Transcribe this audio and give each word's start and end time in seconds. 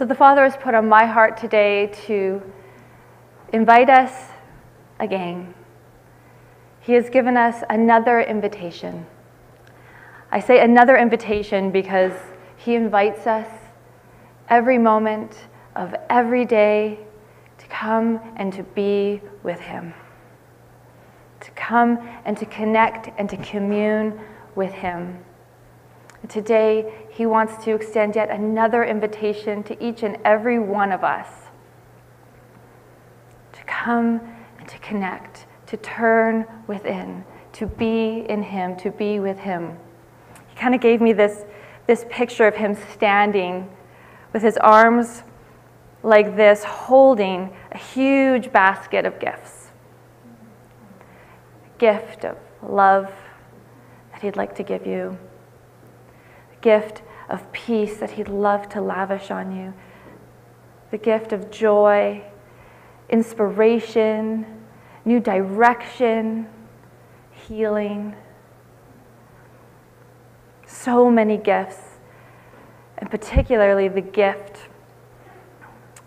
So 0.00 0.06
the 0.06 0.14
Father 0.14 0.44
has 0.44 0.56
put 0.56 0.74
on 0.74 0.88
my 0.88 1.04
heart 1.04 1.36
today 1.36 1.88
to 2.06 2.40
invite 3.52 3.90
us 3.90 4.30
again. 4.98 5.52
He 6.80 6.94
has 6.94 7.10
given 7.10 7.36
us 7.36 7.62
another 7.68 8.22
invitation. 8.22 9.04
I 10.32 10.40
say 10.40 10.62
another 10.64 10.96
invitation 10.96 11.70
because 11.70 12.14
He 12.56 12.76
invites 12.76 13.26
us 13.26 13.46
every 14.48 14.78
moment 14.78 15.36
of 15.76 15.94
every 16.08 16.46
day 16.46 17.00
to 17.58 17.66
come 17.66 18.20
and 18.36 18.54
to 18.54 18.62
be 18.62 19.20
with 19.42 19.60
Him, 19.60 19.92
to 21.40 21.50
come 21.50 21.98
and 22.24 22.38
to 22.38 22.46
connect 22.46 23.10
and 23.18 23.28
to 23.28 23.36
commune 23.36 24.18
with 24.54 24.72
Him. 24.72 25.22
Today, 26.30 27.06
He 27.10 27.26
wants 27.26 27.62
to 27.64 27.74
extend 27.74 28.14
yet 28.14 28.30
another 28.30 28.84
invitation 28.84 29.64
to 29.64 29.84
each 29.84 30.04
and 30.04 30.16
every 30.24 30.60
one 30.60 30.92
of 30.92 31.02
us 31.02 31.26
to 33.52 33.64
come 33.64 34.20
and 34.56 34.68
to 34.68 34.78
connect, 34.78 35.46
to 35.66 35.76
turn 35.76 36.46
within, 36.68 37.24
to 37.54 37.66
be 37.66 38.24
in 38.28 38.44
Him, 38.44 38.76
to 38.76 38.92
be 38.92 39.18
with 39.18 39.40
Him. 39.40 39.76
He 40.48 40.54
kind 40.54 40.72
of 40.72 40.80
gave 40.80 41.00
me 41.00 41.12
this, 41.12 41.44
this 41.88 42.06
picture 42.08 42.46
of 42.46 42.54
Him 42.54 42.76
standing 42.92 43.68
with 44.32 44.42
His 44.42 44.56
arms 44.58 45.24
like 46.04 46.36
this, 46.36 46.62
holding 46.62 47.52
a 47.72 47.76
huge 47.76 48.52
basket 48.52 49.04
of 49.04 49.18
gifts. 49.18 49.72
A 51.66 51.78
gift 51.78 52.24
of 52.24 52.38
love 52.62 53.12
that 54.12 54.22
He'd 54.22 54.36
like 54.36 54.54
to 54.54 54.62
give 54.62 54.86
you 54.86 55.18
gift 56.60 57.02
of 57.28 57.50
peace 57.52 57.98
that 57.98 58.12
He'd 58.12 58.28
love 58.28 58.68
to 58.70 58.80
lavish 58.80 59.30
on 59.30 59.56
you, 59.56 59.72
the 60.90 60.98
gift 60.98 61.32
of 61.32 61.50
joy, 61.50 62.22
inspiration, 63.08 64.46
new 65.04 65.20
direction, 65.20 66.48
healing. 67.32 68.14
So 70.66 71.10
many 71.10 71.36
gifts, 71.36 71.98
and 72.98 73.10
particularly 73.10 73.88
the 73.88 74.00
gift 74.00 74.68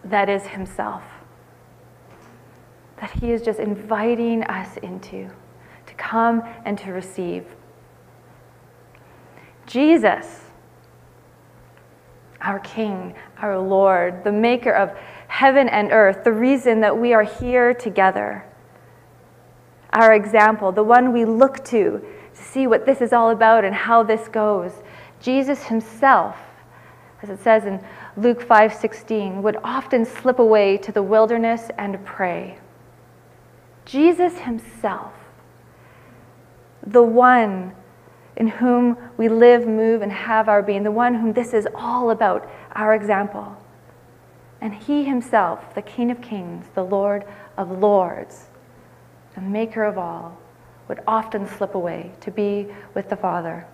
that 0.03 0.30
is 0.30 0.47
Himself, 0.47 1.03
that 2.97 3.11
He 3.11 3.31
is 3.31 3.42
just 3.42 3.59
inviting 3.59 4.44
us 4.44 4.77
into, 4.77 5.30
to 5.86 5.94
come 5.95 6.44
and 6.66 6.77
to 6.80 6.92
receive. 6.92 7.45
Jesus 9.66 10.42
our 12.44 12.59
King, 12.59 13.16
our 13.38 13.58
Lord, 13.58 14.23
the 14.23 14.31
maker 14.31 14.72
of 14.72 14.95
heaven 15.27 15.69
and 15.69 15.91
earth, 15.91 16.23
the 16.23 16.31
reason 16.31 16.81
that 16.81 16.97
we 16.97 17.13
are 17.13 17.23
here 17.23 17.73
together, 17.73 18.45
our 19.94 20.13
example, 20.13 20.71
the 20.71 20.83
one 20.83 21.14
we 21.14 21.25
look 21.25 21.64
to 21.66 22.02
to 22.36 22.44
see 22.44 22.67
what 22.67 22.86
this 22.86 23.02
is 23.02 23.14
all 23.14 23.30
about 23.30 23.64
and 23.64 23.73
how 23.73 24.03
this 24.03 24.27
goes. 24.27 24.71
Jesus 25.21 25.64
himself, 25.64 26.36
as 27.21 27.30
it 27.30 27.39
says 27.39 27.66
in 27.66 27.80
Luke 28.17 28.41
5:16, 28.41 29.41
would 29.41 29.58
often 29.64 30.03
slip 30.03 30.39
away 30.39 30.77
to 30.77 30.91
the 30.91 31.03
wilderness 31.03 31.71
and 31.77 32.03
pray. 32.03 32.58
Jesus 33.86 34.39
himself, 34.39 35.14
the 36.86 37.03
one 37.03 37.73
in 38.36 38.48
whom 38.48 38.98
we 39.17 39.30
live, 39.30 39.67
move, 39.67 40.02
and 40.02 40.12
have 40.12 40.50
our 40.50 40.64
being, 40.64 40.84
the 40.84 40.92
one 40.92 41.16
whom 41.16 41.34
this 41.34 41.53
is 41.53 41.67
all 41.76 42.09
about, 42.09 42.50
our 42.73 42.95
example. 42.95 43.56
And 44.62 44.73
he 44.73 45.03
himself, 45.03 45.76
the 45.76 45.81
King 45.81 46.09
of 46.09 46.22
Kings, 46.22 46.66
the 46.73 46.84
Lord 46.84 47.26
of 47.58 47.70
Lords, 47.70 48.48
the 49.36 49.42
Maker 49.42 49.83
of 49.83 49.98
all, 49.98 50.38
would 50.88 51.02
often 51.08 51.48
slip 51.48 51.76
away 51.76 52.11
to 52.22 52.32
be 52.32 52.67
with 52.93 53.10
the 53.10 53.16
Father. 53.16 53.66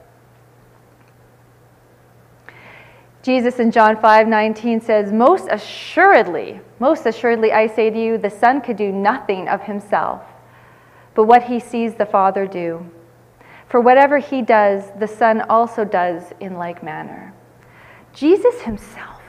Jesus 3.21 3.59
in 3.59 3.71
John 3.71 3.99
5 3.99 4.27
19 4.27 4.81
says, 4.81 5.11
Most 5.11 5.47
assuredly, 5.49 6.61
most 6.79 7.05
assuredly, 7.05 7.51
I 7.51 7.67
say 7.67 7.89
to 7.89 7.99
you, 7.99 8.17
the 8.17 8.29
Son 8.29 8.61
could 8.61 8.77
do 8.77 8.91
nothing 8.91 9.47
of 9.47 9.61
himself, 9.63 10.23
but 11.15 11.25
what 11.25 11.43
he 11.43 11.59
sees 11.59 11.95
the 11.95 12.05
Father 12.05 12.47
do. 12.47 12.89
For 13.69 13.79
whatever 13.79 14.17
he 14.17 14.41
does, 14.41 14.83
the 14.99 15.07
Son 15.07 15.41
also 15.41 15.85
does 15.85 16.33
in 16.39 16.55
like 16.55 16.83
manner. 16.83 17.33
Jesus 18.13 18.61
himself, 18.61 19.21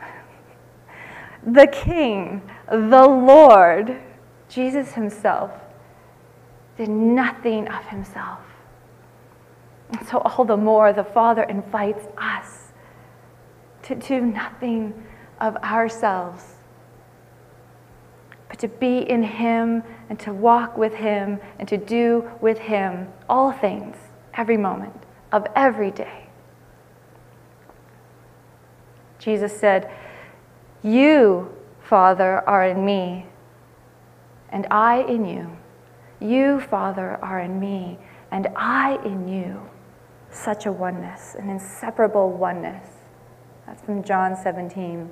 the 1.46 1.66
King, 1.66 2.42
the 2.70 3.06
Lord, 3.06 4.00
Jesus 4.48 4.92
himself, 4.92 5.50
did 6.76 6.88
nothing 6.88 7.68
of 7.68 7.84
himself. 7.86 8.40
And 9.90 10.06
so, 10.06 10.18
all 10.18 10.44
the 10.44 10.56
more, 10.56 10.92
the 10.92 11.04
Father 11.04 11.42
invites 11.44 12.06
us 12.16 12.72
to 13.82 13.94
do 13.94 14.20
nothing 14.20 14.94
of 15.40 15.56
ourselves 15.56 16.58
but 18.48 18.58
to 18.58 18.68
be 18.68 18.98
in 18.98 19.22
Him 19.22 19.82
and 20.08 20.18
to 20.20 20.32
walk 20.32 20.76
with 20.76 20.94
Him 20.94 21.40
and 21.58 21.68
to 21.68 21.76
do 21.76 22.30
with 22.40 22.58
Him 22.58 23.08
all 23.28 23.52
things, 23.52 23.96
every 24.34 24.56
moment 24.56 25.02
of 25.32 25.46
every 25.54 25.90
day. 25.90 26.28
Jesus 29.18 29.58
said, 29.58 29.90
You, 30.82 31.54
Father, 31.82 32.48
are 32.48 32.64
in 32.64 32.84
me, 32.84 33.26
and 34.50 34.66
I 34.70 35.02
in 35.02 35.26
you. 35.26 35.56
You, 36.20 36.60
Father, 36.60 37.18
are 37.22 37.40
in 37.40 37.60
me, 37.60 37.98
and 38.30 38.48
I 38.56 38.98
in 39.04 39.28
you. 39.28 39.68
Such 40.30 40.66
a 40.66 40.72
oneness, 40.72 41.34
an 41.34 41.48
inseparable 41.48 42.30
oneness. 42.30 42.86
That's 43.66 43.82
from 43.82 44.02
John 44.02 44.36
17. 44.36 45.10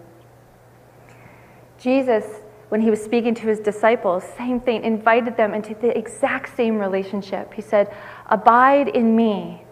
Jesus 1.79 2.25
when 2.69 2.81
he 2.81 2.91
was 2.91 3.03
speaking 3.03 3.35
to 3.35 3.47
his 3.47 3.61
disciples, 3.61 4.25
same 4.37 4.61
thing, 4.61 4.83
invited 4.83 5.37
them 5.37 5.55
into 5.55 5.75
the 5.75 5.97
exact 5.97 6.57
same 6.57 6.79
relationship. 6.79 7.55
He 7.55 7.63
said, 7.63 7.95
Abide 8.27 8.89
in 8.89 9.15
me, 9.15 9.65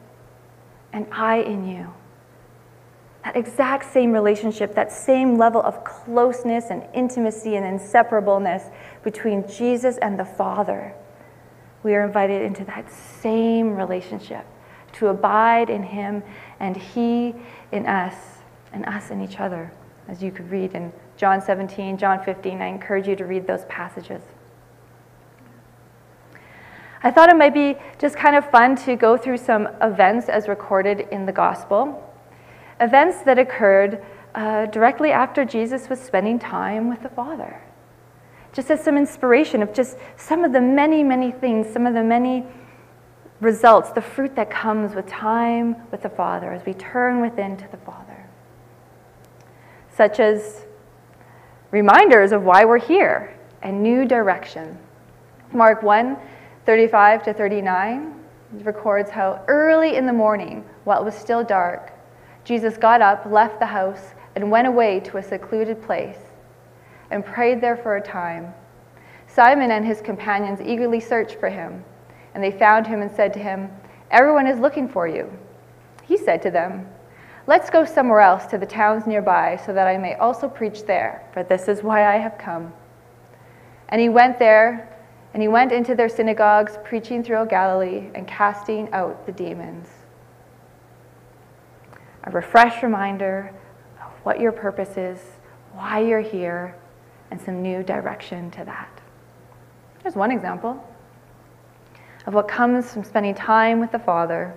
and 0.93 1.07
I 1.11 1.39
in 1.39 1.67
you. 1.69 1.93
That 3.25 3.37
exact 3.37 3.93
same 3.93 4.13
relationship, 4.13 4.75
that 4.75 4.93
same 4.93 5.37
level 5.37 5.61
of 5.63 5.83
closeness 5.83 6.67
and 6.71 6.87
intimacy 6.95 7.57
and 7.57 7.81
inseparableness 7.81 8.71
between 9.03 9.49
Jesus 9.49 9.97
and 9.99 10.19
the 10.19 10.25
Father. 10.25 10.95
We 11.83 11.95
are 11.95 12.07
invited 12.07 12.43
into 12.43 12.65
that 12.67 12.93
same 12.93 13.75
relationship 13.75 14.47
to 14.95 15.09
abide 15.09 15.69
in 15.69 15.83
Him 15.83 16.23
and 16.61 16.77
He 16.77 17.35
in 17.73 17.87
us, 17.87 18.15
and 18.73 18.85
us 18.87 19.11
in 19.11 19.21
each 19.21 19.41
other, 19.41 19.73
as 20.07 20.23
you 20.23 20.31
could 20.31 20.49
read 20.51 20.75
in 20.75 20.93
John 21.17 21.41
17, 21.41 21.97
John 21.97 22.23
15. 22.25 22.61
I 22.61 22.67
encourage 22.67 23.07
you 23.07 23.17
to 23.17 23.25
read 23.25 23.47
those 23.47 23.65
passages. 23.67 24.23
I 27.03 27.11
thought 27.11 27.29
it 27.29 27.37
might 27.37 27.53
be 27.53 27.77
just 27.99 28.17
kind 28.17 28.35
of 28.35 28.51
fun 28.51 28.77
to 28.77 28.97
go 28.97 29.17
through 29.17 29.37
some 29.37 29.69
events 29.83 30.31
as 30.31 30.49
recorded 30.49 31.01
in 31.13 31.27
the 31.27 31.33
gospel. 31.33 32.03
Events 32.81 33.23
that 33.25 33.39
occurred 33.39 34.03
uh, 34.35 34.67
directly 34.67 35.13
after 35.13 35.45
Jesus 35.45 35.89
was 35.89 36.01
spending 36.01 36.39
time 36.39 36.89
with 36.89 37.03
the 37.03 37.11
Father. 37.11 37.63
Just 38.55 38.71
as 38.71 38.83
some 38.83 38.97
inspiration 38.97 39.63
of 39.63 39.75
just 39.75 39.99
some 40.17 40.45
of 40.45 40.53
the 40.53 40.61
many, 40.61 41.05
many 41.05 41.31
things, 41.31 41.71
some 41.71 41.87
of 41.87 41.93
the 41.95 42.03
many 42.03 42.45
results, 43.41 43.91
the 43.91 44.01
fruit 44.01 44.35
that 44.37 44.51
comes 44.51 44.95
with 44.95 45.07
time 45.07 45.77
with 45.91 46.03
the 46.03 46.09
Father 46.09 46.53
as 46.53 46.65
we 46.65 46.73
turn 46.73 47.21
within 47.21 47.57
to 47.57 47.69
the 47.71 47.77
Father. 47.77 48.27
Such 49.95 50.21
as 50.21 50.64
reminders 51.75 52.31
of 52.31 52.45
why 52.45 52.65
we're 52.65 52.79
here 52.79 53.37
and 53.63 53.83
new 53.83 54.07
direction. 54.07 54.79
Mark 55.53 55.83
1 55.83 56.17
35 56.67 57.25
to 57.25 57.35
39 57.35 58.15
records 58.63 59.11
how 59.11 59.43
early 59.49 59.97
in 59.97 60.07
the 60.07 60.13
morning, 60.13 60.65
while 60.85 61.03
it 61.03 61.05
was 61.05 61.17
still 61.17 61.43
dark, 61.43 61.93
Jesus 62.45 62.77
got 62.77 63.03
up, 63.03 63.27
left 63.27 63.59
the 63.59 63.67
house, 63.67 64.15
and 64.37 64.53
went 64.53 64.69
away 64.69 65.01
to 65.01 65.17
a 65.17 65.23
secluded 65.23 65.83
place 65.83 66.21
and 67.11 67.27
prayed 67.27 67.61
there 67.61 67.77
for 67.77 67.97
a 67.97 68.01
time. 68.01 68.55
Simon 69.27 69.73
and 69.73 69.85
his 69.85 70.01
companions 70.01 70.61
eagerly 70.61 71.01
searched 71.01 71.41
for 71.41 71.49
him, 71.49 71.85
and 72.35 72.45
they 72.45 72.53
found 72.53 72.87
him 72.87 73.03
and 73.03 73.11
said 73.11 73.33
to 73.33 73.41
him, 73.41 73.69
Everyone 74.13 74.47
is 74.47 74.61
looking 74.61 74.89
for 74.89 75.09
you. 75.09 75.29
He 76.05 76.17
said 76.17 76.41
to 76.43 76.53
them, 76.53 76.87
Let's 77.47 77.69
go 77.69 77.85
somewhere 77.85 78.21
else 78.21 78.47
to 78.47 78.59
the 78.59 78.65
towns 78.65 79.07
nearby 79.07 79.61
so 79.67 79.75
that 79.75 79.87
I 79.87 79.99
may 79.99 80.15
also 80.15 80.49
preach 80.49 80.85
there, 80.85 81.29
for 81.33 81.43
this 81.43 81.69
is 81.69 81.83
why 81.83 82.07
I 82.07 82.17
have 82.17 82.39
come. 82.39 82.73
And 83.91 84.01
he 84.01 84.09
went 84.09 84.39
there, 84.39 84.89
and 85.35 85.43
he 85.43 85.49
went 85.49 85.71
into 85.71 85.95
their 85.95 86.09
synagogues, 86.09 86.79
preaching 86.85 87.23
throughout 87.23 87.51
Galilee 87.51 88.09
and 88.15 88.27
casting 88.27 88.91
out 88.93 89.27
the 89.27 89.33
demons. 89.33 89.89
A 92.25 92.31
refresh 92.31 92.83
reminder 92.83 93.53
of 94.03 94.13
what 94.23 94.41
your 94.41 94.53
purpose 94.53 94.97
is, 94.97 95.19
why 95.75 96.01
you're 96.01 96.21
here, 96.21 96.75
and 97.31 97.39
some 97.39 97.61
new 97.61 97.83
direction 97.83 98.51
to 98.53 98.65
that. 98.65 99.03
Here's 100.03 100.17
one 100.17 100.31
example 100.31 100.83
of 102.27 102.33
what 102.33 102.49
comes 102.49 102.91
from 102.91 103.05
spending 103.05 103.35
time 103.35 103.81
with 103.81 103.93
the 103.93 103.99
Father. 103.99 104.55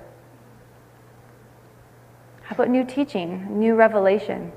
How 2.47 2.53
about 2.53 2.69
new 2.69 2.85
teaching, 2.85 3.59
new 3.59 3.75
revelation? 3.75 4.53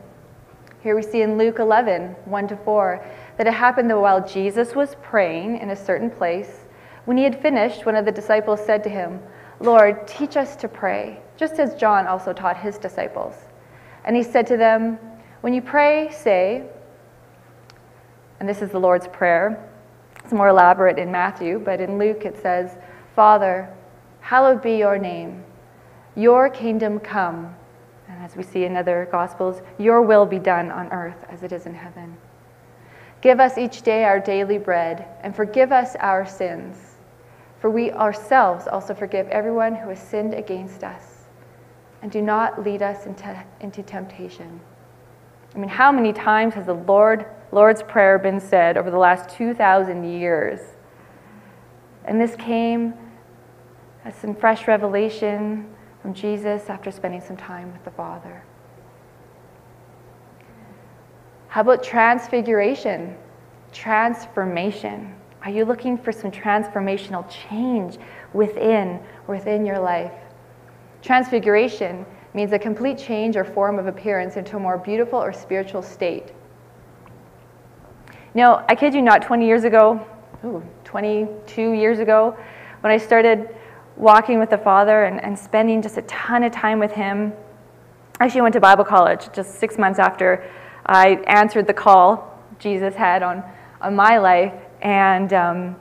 Here 0.81 0.95
we 0.95 1.03
see 1.03 1.23
in 1.23 1.37
Luke 1.37 1.59
11, 1.59 2.15
1 2.25 2.49
to 2.49 2.57
4, 2.59 3.05
that 3.37 3.49
it 3.49 3.53
happened 3.53 3.91
that 3.91 3.99
while 3.99 4.25
Jesus 4.25 4.77
was 4.77 4.95
praying 5.03 5.59
in 5.59 5.71
a 5.71 5.77
certain 5.77 6.09
place, 6.09 6.69
when 7.05 7.17
he 7.17 7.25
had 7.25 7.43
finished, 7.43 7.85
one 7.85 7.97
of 7.97 8.05
the 8.05 8.13
disciples 8.13 8.65
said 8.65 8.85
to 8.85 8.89
him, 8.89 9.19
Lord, 9.59 10.07
teach 10.07 10.37
us 10.37 10.55
to 10.55 10.69
pray, 10.69 11.21
just 11.37 11.55
as 11.55 11.75
John 11.75 12.07
also 12.07 12.33
taught 12.33 12.57
his 12.57 12.79
disciples. 12.79 13.35
And 14.05 14.15
he 14.15 14.23
said 14.23 14.47
to 14.47 14.57
them, 14.57 14.97
When 15.41 15.53
you 15.53 15.61
pray, 15.61 16.13
say, 16.13 16.63
and 18.39 18.49
this 18.49 18.63
is 18.63 18.71
the 18.71 18.79
Lord's 18.79 19.09
Prayer. 19.09 19.69
It's 20.23 20.33
more 20.33 20.47
elaborate 20.47 21.01
in 21.01 21.11
Matthew, 21.11 21.59
but 21.59 21.81
in 21.81 21.99
Luke 21.99 22.25
it 22.25 22.41
says, 22.41 22.77
Father, 23.17 23.69
hallowed 24.21 24.63
be 24.63 24.77
your 24.77 24.97
name. 24.97 25.43
Your 26.15 26.49
kingdom 26.49 27.01
come. 27.01 27.57
As 28.21 28.37
we 28.37 28.43
see 28.43 28.65
in 28.65 28.77
other 28.77 29.09
Gospels, 29.11 29.63
your 29.79 30.03
will 30.03 30.27
be 30.27 30.39
done 30.39 30.71
on 30.71 30.93
earth 30.93 31.25
as 31.31 31.43
it 31.43 31.53
is 31.53 31.65
in 31.65 31.75
heaven. 31.75 32.19
Give 33.23 33.41
us 33.41 33.57
each 33.57 33.81
day 33.81 34.05
our 34.05 34.21
daily 34.21 34.59
bread, 34.59 35.07
and 35.23 35.35
forgive 35.35 35.73
us 35.73 35.97
our 35.97 36.27
sins. 36.27 36.97
For 37.61 37.71
we 37.71 37.93
ourselves 37.93 38.67
also 38.67 38.95
forgive 38.95 39.27
everyone 39.29 39.75
who 39.75 39.89
has 39.89 39.99
sinned 39.99 40.35
against 40.35 40.85
us. 40.85 41.25
And 42.03 42.11
do 42.11 42.21
not 42.21 42.63
lead 42.63 42.83
us 42.83 43.07
into, 43.07 43.45
into 43.61 43.83
temptation. 43.83 44.61
I 45.55 45.59
mean, 45.59 45.71
how 45.71 45.91
many 45.91 46.13
times 46.13 46.55
has 46.55 46.67
the 46.67 46.75
Lord, 46.75 47.25
Lord's 47.53 47.83
Prayer 47.83 48.19
been 48.19 48.41
said 48.41 48.77
over 48.77 48.91
the 48.91 48.99
last 48.99 49.35
2,000 49.37 50.05
years? 50.05 50.61
And 52.05 52.21
this 52.21 52.37
came 52.37 52.95
as 54.05 54.15
some 54.15 54.35
fresh 54.35 54.69
revelation 54.69 55.75
from 56.03 56.15
Jesus 56.15 56.69
after 56.69 56.91
spending 56.91 57.21
some 57.21 57.37
time 57.37 57.73
with 57.73 57.85
the 57.85 57.91
Father. 57.91 58.43
How 61.49 61.63
about 61.63 61.83
transfiguration? 61.83 63.17
Transformation. 63.73 65.15
Are 65.43 65.51
you 65.51 65.65
looking 65.65 65.99
for 65.99 66.13
some 66.13 66.31
transformational 66.31 67.29
change 67.29 67.99
within 68.33 69.01
within 69.27 69.67
your 69.67 69.79
life? 69.79 70.13
Transfiguration 71.03 72.05
means 72.35 72.53
a 72.53 72.59
complete 72.59 72.99
change 72.99 73.37
or 73.37 73.45
form 73.45 73.79
of 73.79 73.87
appearance 73.87 74.37
into 74.37 74.57
a 74.57 74.61
more 74.61 74.79
beautiful 74.79 75.19
or 75.19 75.33
spiritual 75.33 75.83
state. 75.83 76.33
Now, 78.35 78.65
I 78.69 78.75
kid 78.77 78.95
you 78.95 79.03
not, 79.03 79.23
20 79.23 79.47
years 79.47 79.65
ago, 79.65 80.07
ooh, 80.45 80.63
22 80.85 81.73
years 81.73 81.99
ago, 81.99 82.37
when 82.81 82.93
I 82.93 82.97
started 82.97 83.49
walking 83.97 84.39
with 84.39 84.51
the 84.51 84.59
Father 84.59 85.05
and, 85.05 85.23
and 85.23 85.39
spending 85.39 85.83
just 85.83 85.97
a 85.97 86.03
ton 86.03 86.43
of 86.43 86.53
time 86.53 86.79
with 86.79 86.93
Him, 86.93 87.33
I 88.19 88.27
actually 88.27 88.43
went 88.43 88.53
to 88.55 88.61
Bible 88.61 88.85
college 88.85 89.33
just 89.33 89.55
six 89.57 89.79
months 89.79 89.99
after 89.99 90.49
I 90.87 91.23
answered 91.27 91.67
the 91.67 91.75
call 91.75 92.39
Jesus 92.59 92.95
had 92.95 93.23
on, 93.23 93.43
on 93.81 93.95
my 93.95 94.19
life. 94.19 94.55
And, 94.83 95.33
um, 95.33 95.77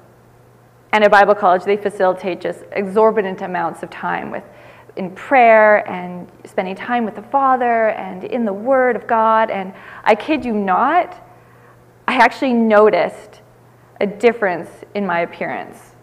and 0.91 1.03
at 1.03 1.11
Bible 1.11 1.35
college, 1.35 1.63
they 1.63 1.77
facilitate 1.77 2.41
just 2.41 2.63
exorbitant 2.71 3.41
amounts 3.41 3.83
of 3.83 3.89
time 3.89 4.31
with 4.31 4.43
in 4.95 5.11
prayer 5.11 5.87
and 5.89 6.29
spending 6.45 6.75
time 6.75 7.05
with 7.05 7.15
the 7.15 7.21
Father 7.21 7.89
and 7.89 8.23
in 8.23 8.43
the 8.43 8.53
Word 8.53 8.95
of 8.95 9.07
God. 9.07 9.49
And 9.49 9.73
I 10.03 10.15
kid 10.15 10.43
you 10.43 10.53
not, 10.53 11.25
I 12.07 12.15
actually 12.15 12.53
noticed 12.53 13.41
a 14.01 14.07
difference 14.07 14.69
in 14.95 15.05
my 15.05 15.21
appearance. 15.21 15.95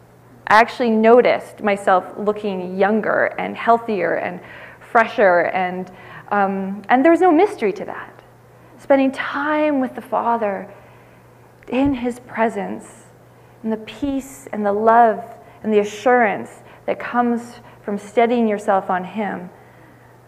I 0.49 0.61
actually 0.61 0.91
noticed 0.91 1.61
myself 1.61 2.05
looking 2.17 2.77
younger 2.79 3.35
and 3.39 3.57
healthier 3.57 4.15
and 4.15 4.41
fresher, 4.79 5.47
and, 5.47 5.91
um, 6.29 6.83
and 6.89 7.05
there 7.05 7.11
was 7.11 7.21
no 7.21 7.33
mystery 7.33 7.73
to 7.73 7.85
that. 7.85 8.23
Spending 8.79 9.11
time 9.11 9.81
with 9.81 9.95
the 9.95 10.01
Father 10.01 10.73
in 11.69 11.95
His 11.95 12.21
presence, 12.21 13.07
and 13.63 13.73
the 13.73 13.79
peace 13.79 14.47
and 14.53 14.65
the 14.65 14.73
love 14.73 15.25
and 15.65 15.73
the 15.73 15.81
assurance 15.81 16.63
that 16.87 17.01
comes 17.01 17.61
from 17.83 17.99
steadying 17.99 18.47
yourself 18.47 18.89
on 18.89 19.03
Him, 19.03 19.51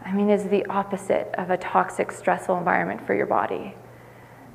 I 0.05 0.13
mean, 0.13 0.31
is 0.31 0.45
the 0.49 0.67
opposite 0.67 1.33
of 1.39 1.51
a 1.51 1.57
toxic, 1.57 2.11
stressful 2.11 2.59
environment 2.59 3.07
for 3.07 3.15
your 3.15 3.27
body. 3.27 3.77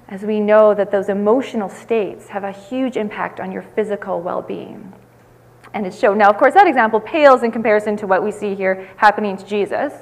As 0.10 0.24
we 0.24 0.42
know 0.42 0.74
that 0.74 0.92
those 0.92 1.08
emotional 1.08 1.70
states 1.70 2.28
have 2.28 2.44
a 2.44 2.52
huge 2.52 2.98
impact 2.98 3.40
on 3.40 3.52
your 3.52 3.62
physical 3.62 4.22
well 4.22 4.42
being. 4.42 4.92
And 5.74 5.86
it's 5.88 5.98
shown. 5.98 6.18
Now, 6.18 6.30
of 6.30 6.38
course, 6.38 6.54
that 6.54 6.68
example 6.68 7.00
pales 7.00 7.44
in 7.44 7.52
comparison 7.52 7.98
to 7.98 8.08
what 8.08 8.24
we 8.24 8.32
see 8.32 8.54
here 8.56 8.90
happening 8.98 9.38
to 9.38 9.46
Jesus. 9.46 9.94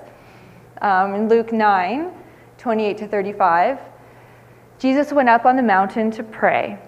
Um, 0.81 1.15
in 1.15 1.29
Luke 1.29 1.53
9, 1.53 2.12
28 2.57 2.97
to 2.97 3.07
35, 3.07 3.79
Jesus 4.79 5.13
went 5.13 5.29
up 5.29 5.45
on 5.45 5.56
the 5.56 5.63
mountain 5.63 6.12
to 6.12 6.23
pray. 6.23 6.79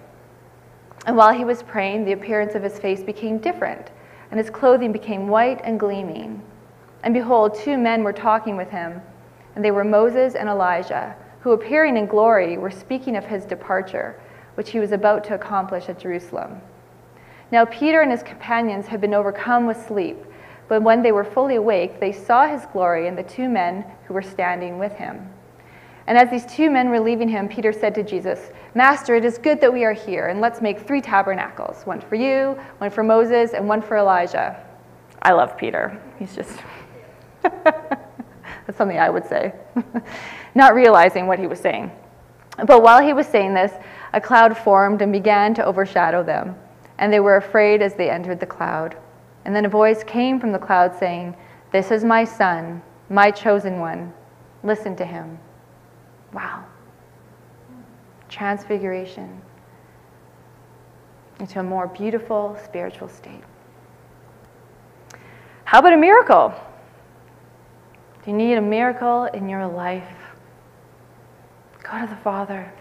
And 1.06 1.16
while 1.16 1.32
he 1.32 1.44
was 1.44 1.62
praying, 1.62 2.04
the 2.04 2.12
appearance 2.12 2.54
of 2.54 2.62
his 2.62 2.78
face 2.78 3.02
became 3.02 3.38
different 3.38 3.90
and 4.34 4.40
his 4.40 4.50
clothing 4.50 4.90
became 4.90 5.28
white 5.28 5.60
and 5.62 5.78
gleaming. 5.78 6.42
And 7.04 7.14
behold, 7.14 7.54
two 7.54 7.78
men 7.78 8.02
were 8.02 8.12
talking 8.12 8.56
with 8.56 8.68
him, 8.68 9.00
and 9.54 9.64
they 9.64 9.70
were 9.70 9.84
Moses 9.84 10.34
and 10.34 10.48
Elijah, 10.48 11.14
who 11.38 11.52
appearing 11.52 11.96
in 11.96 12.06
glory 12.06 12.58
were 12.58 12.70
speaking 12.70 13.14
of 13.14 13.24
his 13.24 13.44
departure, 13.44 14.20
which 14.56 14.70
he 14.70 14.80
was 14.80 14.90
about 14.90 15.22
to 15.24 15.34
accomplish 15.34 15.88
at 15.88 16.00
Jerusalem. 16.00 16.60
Now 17.54 17.64
Peter 17.66 18.00
and 18.00 18.10
his 18.10 18.24
companions 18.24 18.88
had 18.88 19.00
been 19.00 19.14
overcome 19.14 19.64
with 19.64 19.86
sleep, 19.86 20.16
but 20.66 20.82
when 20.82 21.04
they 21.04 21.12
were 21.12 21.22
fully 21.22 21.54
awake, 21.54 22.00
they 22.00 22.10
saw 22.10 22.48
his 22.48 22.66
glory 22.72 23.06
and 23.06 23.16
the 23.16 23.22
two 23.22 23.48
men 23.48 23.84
who 24.06 24.14
were 24.14 24.22
standing 24.22 24.80
with 24.80 24.92
him. 24.94 25.30
And 26.08 26.18
as 26.18 26.28
these 26.32 26.52
two 26.52 26.68
men 26.68 26.90
were 26.90 26.98
leaving 26.98 27.28
him, 27.28 27.46
Peter 27.46 27.72
said 27.72 27.94
to 27.94 28.02
Jesus, 28.02 28.50
Master, 28.74 29.14
it 29.14 29.24
is 29.24 29.38
good 29.38 29.60
that 29.60 29.72
we 29.72 29.84
are 29.84 29.92
here, 29.92 30.26
and 30.26 30.40
let's 30.40 30.60
make 30.60 30.80
three 30.80 31.00
tabernacles 31.00 31.84
one 31.84 32.00
for 32.00 32.16
you, 32.16 32.60
one 32.78 32.90
for 32.90 33.04
Moses, 33.04 33.52
and 33.52 33.68
one 33.68 33.80
for 33.80 33.98
Elijah. 33.98 34.60
I 35.22 35.30
love 35.30 35.56
Peter. 35.56 36.02
He's 36.18 36.34
just, 36.34 36.58
that's 37.44 38.76
something 38.76 38.98
I 38.98 39.10
would 39.10 39.28
say, 39.28 39.54
not 40.56 40.74
realizing 40.74 41.28
what 41.28 41.38
he 41.38 41.46
was 41.46 41.60
saying. 41.60 41.92
But 42.66 42.82
while 42.82 43.00
he 43.00 43.12
was 43.12 43.28
saying 43.28 43.54
this, 43.54 43.72
a 44.12 44.20
cloud 44.20 44.58
formed 44.58 45.02
and 45.02 45.12
began 45.12 45.54
to 45.54 45.64
overshadow 45.64 46.24
them, 46.24 46.56
and 46.98 47.12
they 47.12 47.20
were 47.20 47.36
afraid 47.36 47.82
as 47.82 47.94
they 47.94 48.10
entered 48.10 48.40
the 48.40 48.46
cloud. 48.46 48.96
And 49.44 49.54
then 49.54 49.64
a 49.64 49.68
voice 49.68 50.02
came 50.04 50.40
from 50.40 50.52
the 50.52 50.58
cloud 50.58 50.96
saying, 50.98 51.36
This 51.72 51.90
is 51.90 52.04
my 52.04 52.24
son, 52.24 52.82
my 53.10 53.30
chosen 53.30 53.78
one. 53.78 54.12
Listen 54.62 54.96
to 54.96 55.04
him. 55.04 55.38
Wow. 56.32 56.64
Transfiguration 58.28 59.40
into 61.40 61.60
a 61.60 61.62
more 61.62 61.88
beautiful 61.88 62.56
spiritual 62.64 63.08
state. 63.08 63.42
How 65.64 65.80
about 65.80 65.92
a 65.92 65.96
miracle? 65.96 66.54
Do 68.24 68.30
you 68.30 68.36
need 68.36 68.54
a 68.54 68.62
miracle 68.62 69.24
in 69.24 69.48
your 69.48 69.66
life? 69.66 70.16
Go 71.82 72.00
to 72.00 72.06
the 72.06 72.16
Father. 72.16 72.72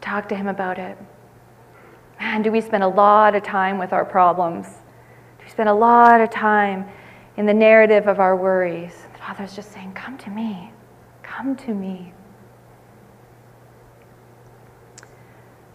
Talk 0.00 0.28
to 0.28 0.34
Him 0.34 0.48
about 0.48 0.78
it. 0.78 0.98
Man, 2.20 2.42
do 2.42 2.50
we 2.50 2.60
spend 2.60 2.82
a 2.82 2.88
lot 2.88 3.34
of 3.34 3.42
time 3.42 3.78
with 3.78 3.92
our 3.92 4.04
problems? 4.04 4.66
Do 5.38 5.44
we 5.44 5.50
spend 5.50 5.68
a 5.68 5.74
lot 5.74 6.20
of 6.20 6.30
time 6.30 6.86
in 7.36 7.46
the 7.46 7.54
narrative 7.54 8.08
of 8.08 8.18
our 8.18 8.36
worries? 8.36 8.94
The 9.12 9.18
Father's 9.18 9.54
just 9.54 9.72
saying, 9.72 9.92
Come 9.92 10.18
to 10.18 10.30
me. 10.30 10.72
Come 11.22 11.54
to 11.56 11.74
me. 11.74 12.12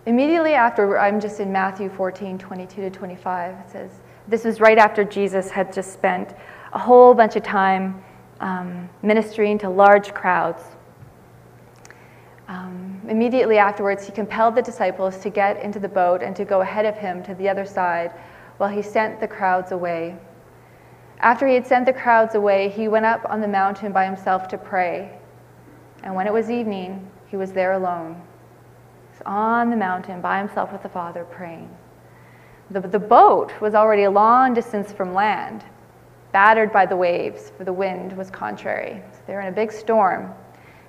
Immediately 0.05 0.53
after, 0.53 1.00
I'm 1.00 1.21
just 1.21 1.39
in 1.39 1.51
Matthew 1.51 1.89
14, 1.89 2.38
22 2.38 2.81
to 2.81 2.89
25. 2.89 3.55
It 3.55 3.69
says, 3.69 3.91
This 4.27 4.43
was 4.43 4.59
right 4.59 4.77
after 4.77 5.05
Jesus 5.05 5.50
had 5.50 5.71
just 5.71 5.93
spent 5.93 6.35
a 6.73 6.79
whole 6.79 7.13
bunch 7.13 7.38
of 7.38 7.43
time 7.43 8.03
um, 8.41 8.89
ministering 9.01 9.57
to 9.59 9.69
large 9.69 10.13
crowds. 10.13 10.62
Um, 12.47 13.01
immediately 13.07 13.57
afterwards, 13.57 14.05
he 14.05 14.12
compelled 14.12 14.55
the 14.55 14.62
disciples 14.62 15.17
to 15.19 15.29
get 15.29 15.62
into 15.62 15.79
the 15.79 15.88
boat 15.88 16.21
and 16.21 16.35
to 16.35 16.45
go 16.45 16.62
ahead 16.62 16.85
of 16.85 16.97
him 16.97 17.23
to 17.23 17.35
the 17.35 17.50
other 17.50 17.65
side 17.65 18.12
while 18.57 18.69
he 18.69 18.81
sent 18.81 19.19
the 19.19 19.27
crowds 19.27 19.71
away. 19.71 20.15
After 21.19 21.47
he 21.47 21.53
had 21.53 21.65
sent 21.65 21.85
the 21.85 21.93
crowds 21.93 22.35
away, 22.35 22.69
he 22.69 22.88
went 22.88 23.05
up 23.05 23.25
on 23.29 23.39
the 23.39 23.47
mountain 23.47 23.93
by 23.93 24.05
himself 24.05 24.47
to 24.50 24.57
pray. 24.57 25.17
And 26.03 26.13
when 26.15 26.27
it 26.27 26.33
was 26.33 26.51
evening, 26.51 27.09
he 27.27 27.38
was 27.38 27.53
there 27.53 27.73
alone. 27.73 28.21
He's 29.12 29.21
on 29.25 29.69
the 29.69 29.77
mountain 29.77 30.19
by 30.19 30.39
himself 30.39 30.71
with 30.71 30.83
the 30.83 30.89
Father 30.89 31.23
praying. 31.23 31.69
The, 32.71 32.81
the 32.81 33.00
boat 33.00 33.53
was 33.62 33.73
already 33.73 34.03
a 34.03 34.12
long 34.12 34.53
distance 34.53 34.91
from 34.91 35.13
land, 35.13 35.63
battered 36.33 36.73
by 36.73 36.85
the 36.85 36.97
waves, 36.97 37.51
for 37.55 37.63
the 37.63 37.73
wind 37.73 38.17
was 38.17 38.29
contrary. 38.29 39.01
So 39.13 39.19
they 39.27 39.33
were 39.33 39.41
in 39.41 39.47
a 39.47 39.55
big 39.55 39.71
storm. 39.71 40.33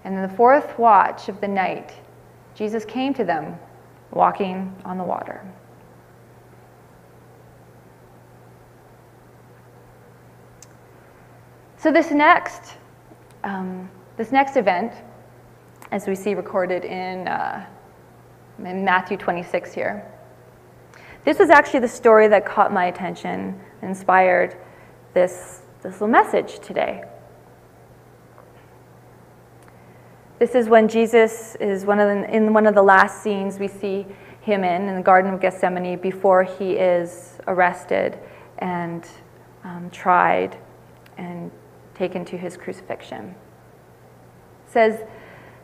And 0.04 0.14
in 0.14 0.22
the 0.22 0.36
fourth 0.36 0.78
watch 0.78 1.28
of 1.28 1.40
the 1.40 1.48
night, 1.48 1.94
Jesus 2.54 2.84
came 2.84 3.14
to 3.14 3.24
them 3.24 3.58
walking 4.10 4.74
on 4.84 4.98
the 4.98 5.04
water. 5.04 5.44
So 11.78 11.92
this 11.92 12.10
next, 12.10 12.76
um, 13.42 13.90
this 14.16 14.32
next 14.32 14.56
event, 14.56 14.92
as 15.90 16.06
we 16.06 16.14
see 16.14 16.34
recorded 16.34 16.84
in, 16.84 17.28
uh, 17.28 17.66
in 18.58 18.84
Matthew 18.84 19.16
26 19.16 19.72
here, 19.72 20.10
this 21.24 21.38
was 21.38 21.50
actually 21.50 21.80
the 21.80 21.88
story 21.88 22.28
that 22.28 22.46
caught 22.46 22.72
my 22.72 22.86
attention, 22.86 23.58
inspired 23.82 24.56
this, 25.14 25.62
this 25.82 25.94
little 25.94 26.08
message 26.08 26.58
today. 26.60 27.04
This 30.44 30.54
is 30.54 30.68
when 30.68 30.88
Jesus 30.88 31.54
is 31.54 31.86
one 31.86 31.98
of 31.98 32.06
the, 32.06 32.30
in 32.30 32.52
one 32.52 32.66
of 32.66 32.74
the 32.74 32.82
last 32.82 33.22
scenes 33.22 33.58
we 33.58 33.66
see 33.66 34.04
him 34.42 34.62
in, 34.62 34.90
in 34.90 34.94
the 34.94 35.00
Garden 35.00 35.32
of 35.32 35.40
Gethsemane, 35.40 35.98
before 35.98 36.44
he 36.44 36.72
is 36.72 37.38
arrested 37.46 38.18
and 38.58 39.08
um, 39.64 39.88
tried 39.88 40.58
and 41.16 41.50
taken 41.94 42.26
to 42.26 42.36
his 42.36 42.58
crucifixion. 42.58 43.34
It 44.66 44.70
says, 44.70 45.00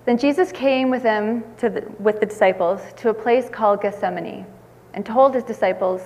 Then 0.07 0.17
Jesus 0.17 0.51
came 0.51 0.89
with 0.89 1.03
them, 1.03 1.45
to 1.59 1.69
the, 1.69 1.87
with 1.99 2.19
the 2.21 2.25
disciples, 2.25 2.81
to 2.97 3.11
a 3.11 3.15
place 3.15 3.51
called 3.51 3.83
Gethsemane, 3.83 4.47
and 4.95 5.05
told 5.05 5.35
his 5.35 5.45
disciples, 5.45 6.01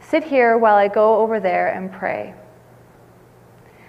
Sit 0.00 0.24
here 0.24 0.56
while 0.56 0.76
I 0.76 0.88
go 0.88 1.16
over 1.20 1.38
there 1.38 1.68
and 1.68 1.92
pray. 1.92 2.34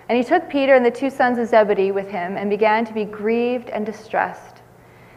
And 0.10 0.18
he 0.18 0.24
took 0.24 0.50
Peter 0.50 0.76
and 0.76 0.86
the 0.86 0.92
two 0.92 1.10
sons 1.10 1.38
of 1.38 1.48
Zebedee 1.48 1.92
with 1.92 2.08
him 2.08 2.38
and 2.38 2.50
began 2.50 2.86
to 2.86 2.94
be 2.94 3.04
grieved 3.04 3.70
and 3.70 3.86
distressed. 3.86 4.62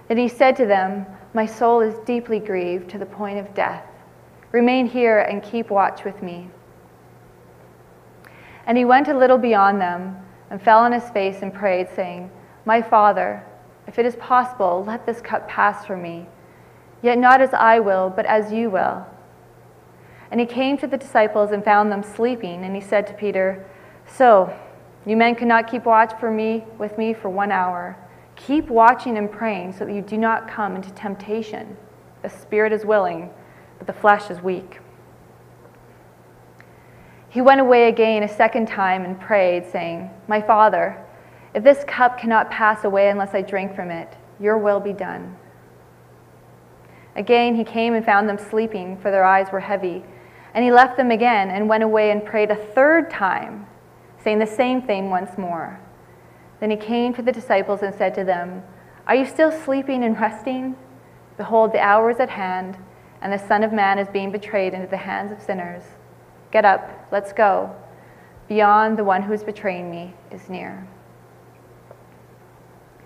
Then 0.09 0.17
he 0.17 0.29
said 0.29 0.57
to 0.57 0.67
them, 0.67 1.07
My 1.33 1.47
soul 1.47 1.81
is 1.81 1.95
deeply 2.05 2.41
grieved 2.41 2.91
to 2.91 2.99
the 2.99 3.07
point 3.07 3.39
of 3.39 3.55
death. 3.55 3.87
Remain 4.51 4.87
here 4.87 5.21
and 5.21 5.43
keep 5.43 5.71
watch 5.71 6.05
with 6.05 6.23
me. 6.23 6.51
And 8.67 8.77
he 8.77 8.85
went 8.85 9.07
a 9.09 9.17
little 9.17 9.39
beyond 9.39 9.81
them 9.81 10.17
and 10.51 10.61
fell 10.61 10.81
on 10.81 10.93
his 10.93 11.09
face 11.11 11.43
and 11.43 11.55
prayed, 11.55 11.89
saying, 11.95 12.31
My 12.65 12.83
Father, 12.83 13.45
if 13.87 13.99
it 13.99 14.07
is 14.07 14.17
possible, 14.17 14.85
let 14.85 15.07
this 15.07 15.21
cup 15.21 15.49
pass 15.49 15.87
from 15.87 16.03
me. 16.03 16.27
Yet 17.03 17.19
not 17.19 17.41
as 17.41 17.55
I 17.55 17.79
will, 17.79 18.11
but 18.11 18.27
as 18.27 18.53
you 18.53 18.71
will. 18.71 19.07
And 20.31 20.41
he 20.41 20.47
came 20.47 20.77
to 20.79 20.87
the 20.87 20.97
disciples 20.97 21.53
and 21.53 21.65
found 21.65 21.91
them 21.91 22.03
sleeping, 22.03 22.65
and 22.65 22.75
he 22.75 22.81
said 22.81 23.07
to 23.07 23.15
Peter, 23.15 23.65
So, 24.07 24.53
you 25.07 25.17
men 25.17 25.35
cannot 25.35 25.71
keep 25.71 25.87
watch 25.87 26.13
for 26.21 26.31
me 26.31 26.65
with 26.79 26.99
me 26.99 27.15
for 27.15 27.31
one 27.31 27.51
hour. 27.51 27.97
Keep 28.37 28.69
watching 28.69 29.17
and 29.17 29.31
praying 29.31 29.73
so 29.73 29.85
that 29.85 29.93
you 29.93 30.03
do 30.03 30.19
not 30.19 30.49
come 30.49 30.77
into 30.77 30.91
temptation. 30.93 31.77
The 32.23 32.29
spirit 32.29 32.73
is 32.73 32.85
willing, 32.85 33.31
but 33.79 33.87
the 33.87 33.93
flesh 33.93 34.31
is 34.31 34.43
weak. 34.43 34.81
He 37.31 37.41
went 37.41 37.61
away 37.61 37.89
again 37.89 38.23
a 38.23 38.29
second 38.29 38.67
time 38.67 39.05
and 39.05 39.19
prayed, 39.19 39.71
saying, 39.71 40.11
My 40.29 40.41
Father, 40.41 41.03
if 41.55 41.65
this 41.65 41.85
cup 41.85 42.19
cannot 42.19 42.51
pass 42.51 42.85
away 42.85 43.09
unless 43.09 43.35
I 43.35 43.41
drink 43.41 43.75
from 43.75 43.91
it, 43.91 44.17
your 44.39 44.59
will 44.59 44.81
be 44.81 44.93
done. 44.93 45.37
Again 47.17 47.55
he 47.55 47.65
came 47.65 47.95
and 47.95 48.05
found 48.05 48.29
them 48.29 48.39
sleeping, 48.39 48.99
for 48.99 49.11
their 49.11 49.25
eyes 49.25 49.51
were 49.51 49.61
heavy. 49.61 50.05
And 50.53 50.65
he 50.65 50.73
left 50.73 50.97
them 50.97 51.11
again 51.11 51.51
and 51.51 51.69
went 51.69 51.85
away 51.85 52.11
and 52.11 52.25
prayed 52.25 52.51
a 52.51 52.57
third 52.57 53.09
time 53.11 53.67
saying 54.23 54.39
the 54.39 54.47
same 54.47 54.83
thing 54.83 55.11
once 55.11 55.39
more. 55.39 55.81
Then 56.61 56.71
he 56.71 56.77
came 56.77 57.15
to 57.15 57.23
the 57.23 57.33
disciples 57.33 57.83
and 57.83 57.95
said 57.95 58.15
to 58.15 58.25
them, 58.25 58.63
Are 59.07 59.15
you 59.15 59.25
still 59.25 59.51
sleeping 59.51 60.05
and 60.05 60.19
resting? 60.19 60.77
Behold, 61.37 61.73
the 61.73 61.81
hour 61.81 62.11
is 62.11 62.21
at 62.21 62.29
hand, 62.29 62.77
and 63.23 63.33
the 63.33 63.39
Son 63.39 63.63
of 63.63 63.73
Man 63.73 63.99
is 63.99 64.09
being 64.09 64.31
betrayed 64.31 64.75
into 64.75 64.87
the 64.87 64.97
hands 64.97 65.33
of 65.33 65.41
sinners. 65.41 65.83
Get 66.51 66.65
up, 66.65 67.09
let's 67.11 67.33
go. 67.33 67.75
Beyond 68.49 68.99
the 68.99 69.05
one 69.05 69.23
who 69.23 69.33
is 69.33 69.43
betraying 69.43 69.91
me 69.91 70.13
is 70.31 70.49
near. 70.51 70.87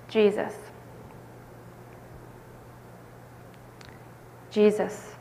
Jesus. 0.09 0.55
Jesus, 4.51 5.15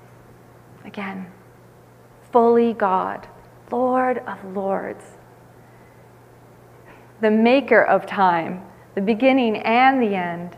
again, 0.85 1.25
fully 2.31 2.73
God, 2.73 3.27
Lord 3.71 4.19
of 4.19 4.43
Lords 4.55 5.03
the 7.23 7.31
maker 7.31 7.83
of 7.83 8.05
time, 8.05 8.61
the 8.95 9.01
beginning 9.01 9.57
and 9.57 10.03
the 10.03 10.13
end. 10.13 10.55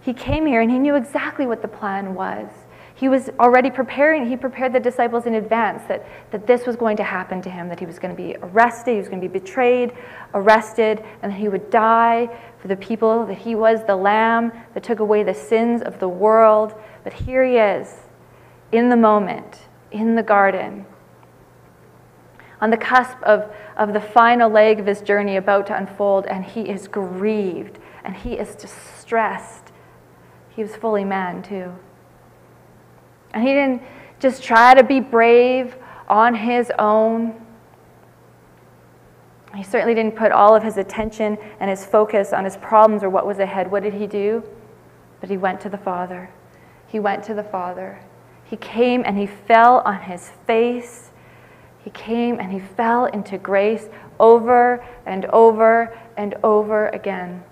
He 0.00 0.14
came 0.14 0.46
here 0.46 0.62
and 0.62 0.70
he 0.70 0.78
knew 0.78 0.96
exactly 0.96 1.46
what 1.46 1.62
the 1.62 1.68
plan 1.68 2.14
was. 2.14 2.48
He 2.94 3.08
was 3.08 3.30
already 3.38 3.70
preparing, 3.70 4.26
he 4.26 4.36
prepared 4.36 4.72
the 4.72 4.80
disciples 4.80 5.24
in 5.26 5.34
advance 5.34 5.82
that, 5.88 6.06
that 6.32 6.46
this 6.46 6.66
was 6.66 6.76
going 6.76 6.96
to 6.98 7.02
happen 7.02 7.40
to 7.42 7.50
him, 7.50 7.68
that 7.68 7.78
he 7.80 7.86
was 7.86 7.98
going 7.98 8.14
to 8.14 8.22
be 8.22 8.36
arrested, 8.42 8.92
he 8.92 8.98
was 8.98 9.08
going 9.08 9.22
to 9.22 9.28
be 9.28 9.38
betrayed, 9.38 9.92
arrested, 10.34 11.02
and 11.22 11.32
he 11.32 11.48
would 11.48 11.70
die 11.70 12.28
for 12.60 12.68
the 12.68 12.76
people, 12.76 13.24
that 13.26 13.38
he 13.38 13.54
was 13.54 13.84
the 13.86 13.96
lamb 13.96 14.52
that 14.74 14.82
took 14.82 15.00
away 15.00 15.22
the 15.22 15.34
sins 15.34 15.80
of 15.80 15.98
the 15.98 16.08
world. 16.08 16.74
But 17.04 17.14
here 17.14 17.42
he 17.44 17.56
is, 17.56 17.94
in 18.72 18.90
the 18.90 18.96
moment, 18.96 19.60
in 19.92 20.14
the 20.14 20.22
garden, 20.22 20.84
on 22.60 22.70
the 22.70 22.76
cusp 22.76 23.22
of, 23.22 23.52
of 23.76 23.92
the 23.92 24.00
final 24.00 24.50
leg 24.50 24.80
of 24.80 24.86
his 24.86 25.00
journey 25.00 25.36
about 25.36 25.66
to 25.68 25.76
unfold, 25.76 26.26
and 26.26 26.44
he 26.44 26.62
is 26.62 26.88
grieved 26.88 27.78
and 28.04 28.16
he 28.16 28.34
is 28.34 28.54
distressed. 28.54 29.72
He 30.50 30.62
was 30.62 30.76
fully 30.76 31.04
man, 31.04 31.42
too. 31.42 31.72
And 33.32 33.42
he 33.42 33.50
didn't 33.50 33.82
just 34.18 34.42
try 34.42 34.74
to 34.74 34.82
be 34.82 35.00
brave 35.00 35.76
on 36.08 36.34
his 36.34 36.72
own. 36.78 37.40
He 39.54 39.62
certainly 39.62 39.94
didn't 39.94 40.16
put 40.16 40.32
all 40.32 40.54
of 40.54 40.62
his 40.62 40.76
attention 40.76 41.38
and 41.60 41.70
his 41.70 41.84
focus 41.84 42.32
on 42.32 42.44
his 42.44 42.56
problems 42.56 43.02
or 43.02 43.10
what 43.10 43.26
was 43.26 43.38
ahead. 43.38 43.70
What 43.70 43.82
did 43.82 43.94
he 43.94 44.06
do? 44.06 44.42
But 45.20 45.30
he 45.30 45.36
went 45.36 45.60
to 45.62 45.68
the 45.68 45.78
Father. 45.78 46.30
He 46.86 46.98
went 46.98 47.22
to 47.24 47.34
the 47.34 47.44
Father. 47.44 48.00
He 48.44 48.56
came 48.56 49.02
and 49.04 49.16
he 49.16 49.26
fell 49.26 49.78
on 49.84 50.02
his 50.02 50.30
face 50.46 51.09
he 51.84 51.90
came 51.90 52.38
and 52.40 52.52
he 52.52 52.60
fell 52.60 53.06
into 53.06 53.38
grace 53.38 53.88
over 54.18 54.84
and 55.06 55.24
over 55.26 55.96
and 56.16 56.34
over 56.42 56.88
again. 56.88 57.42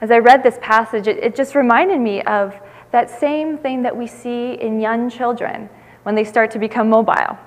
As 0.00 0.10
I 0.10 0.18
read 0.18 0.42
this 0.42 0.58
passage, 0.60 1.06
it, 1.06 1.18
it, 1.18 1.34
just 1.34 1.54
reminded 1.54 2.00
me 2.00 2.22
of 2.22 2.54
that 2.90 3.08
same 3.08 3.56
thing 3.58 3.82
that 3.82 3.96
we 3.96 4.06
see 4.06 4.54
in 4.54 4.80
young 4.80 5.08
children 5.08 5.68
when 6.02 6.14
they 6.14 6.24
start 6.24 6.50
to 6.52 6.58
become 6.58 6.88
mobile. 6.88 7.38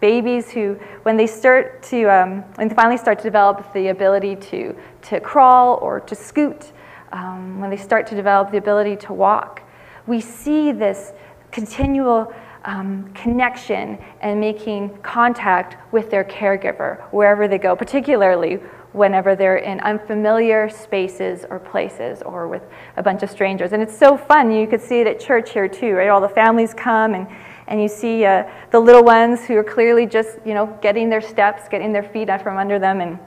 Babies 0.00 0.50
who, 0.50 0.74
when 1.02 1.16
they 1.16 1.26
start 1.26 1.82
to, 1.84 2.04
um, 2.04 2.42
when 2.56 2.68
they 2.68 2.74
finally 2.74 2.96
start 2.96 3.18
to 3.18 3.24
develop 3.24 3.72
the 3.72 3.88
ability 3.88 4.36
to, 4.36 4.76
to 5.02 5.20
crawl 5.20 5.78
or 5.80 6.00
to 6.00 6.14
scoot, 6.14 6.72
um, 7.12 7.60
when 7.60 7.70
they 7.70 7.76
start 7.76 8.06
to 8.08 8.14
develop 8.14 8.50
the 8.50 8.58
ability 8.58 8.96
to 8.96 9.12
walk, 9.12 9.62
we 10.06 10.20
see 10.20 10.72
this 10.72 11.12
continual 11.50 12.32
um, 12.64 13.12
connection 13.14 13.98
and 14.20 14.40
making 14.40 14.96
contact 15.02 15.76
with 15.92 16.10
their 16.10 16.24
caregiver 16.24 17.02
wherever 17.12 17.46
they 17.46 17.58
go, 17.58 17.76
particularly 17.76 18.58
whenever 18.92 19.34
they're 19.34 19.56
in 19.56 19.80
unfamiliar 19.80 20.68
spaces 20.70 21.44
or 21.50 21.58
places 21.58 22.22
or 22.22 22.46
with 22.46 22.62
a 22.96 23.02
bunch 23.02 23.22
of 23.22 23.30
strangers. 23.30 23.72
And 23.72 23.82
it's 23.82 23.96
so 23.96 24.16
fun. 24.16 24.52
You 24.52 24.66
could 24.66 24.80
see 24.80 25.00
it 25.00 25.06
at 25.06 25.18
church 25.18 25.50
here 25.50 25.68
too, 25.68 25.92
right? 25.94 26.08
All 26.08 26.20
the 26.20 26.28
families 26.28 26.72
come 26.72 27.14
and, 27.14 27.26
and 27.66 27.82
you 27.82 27.88
see 27.88 28.24
uh, 28.24 28.44
the 28.70 28.78
little 28.78 29.02
ones 29.02 29.44
who 29.44 29.56
are 29.56 29.64
clearly 29.64 30.06
just, 30.06 30.38
you 30.46 30.54
know, 30.54 30.78
getting 30.80 31.10
their 31.10 31.20
steps, 31.20 31.68
getting 31.68 31.92
their 31.92 32.04
feet 32.04 32.30
out 32.30 32.42
from 32.42 32.56
under 32.56 32.78
them 32.78 33.00
and, 33.00 33.18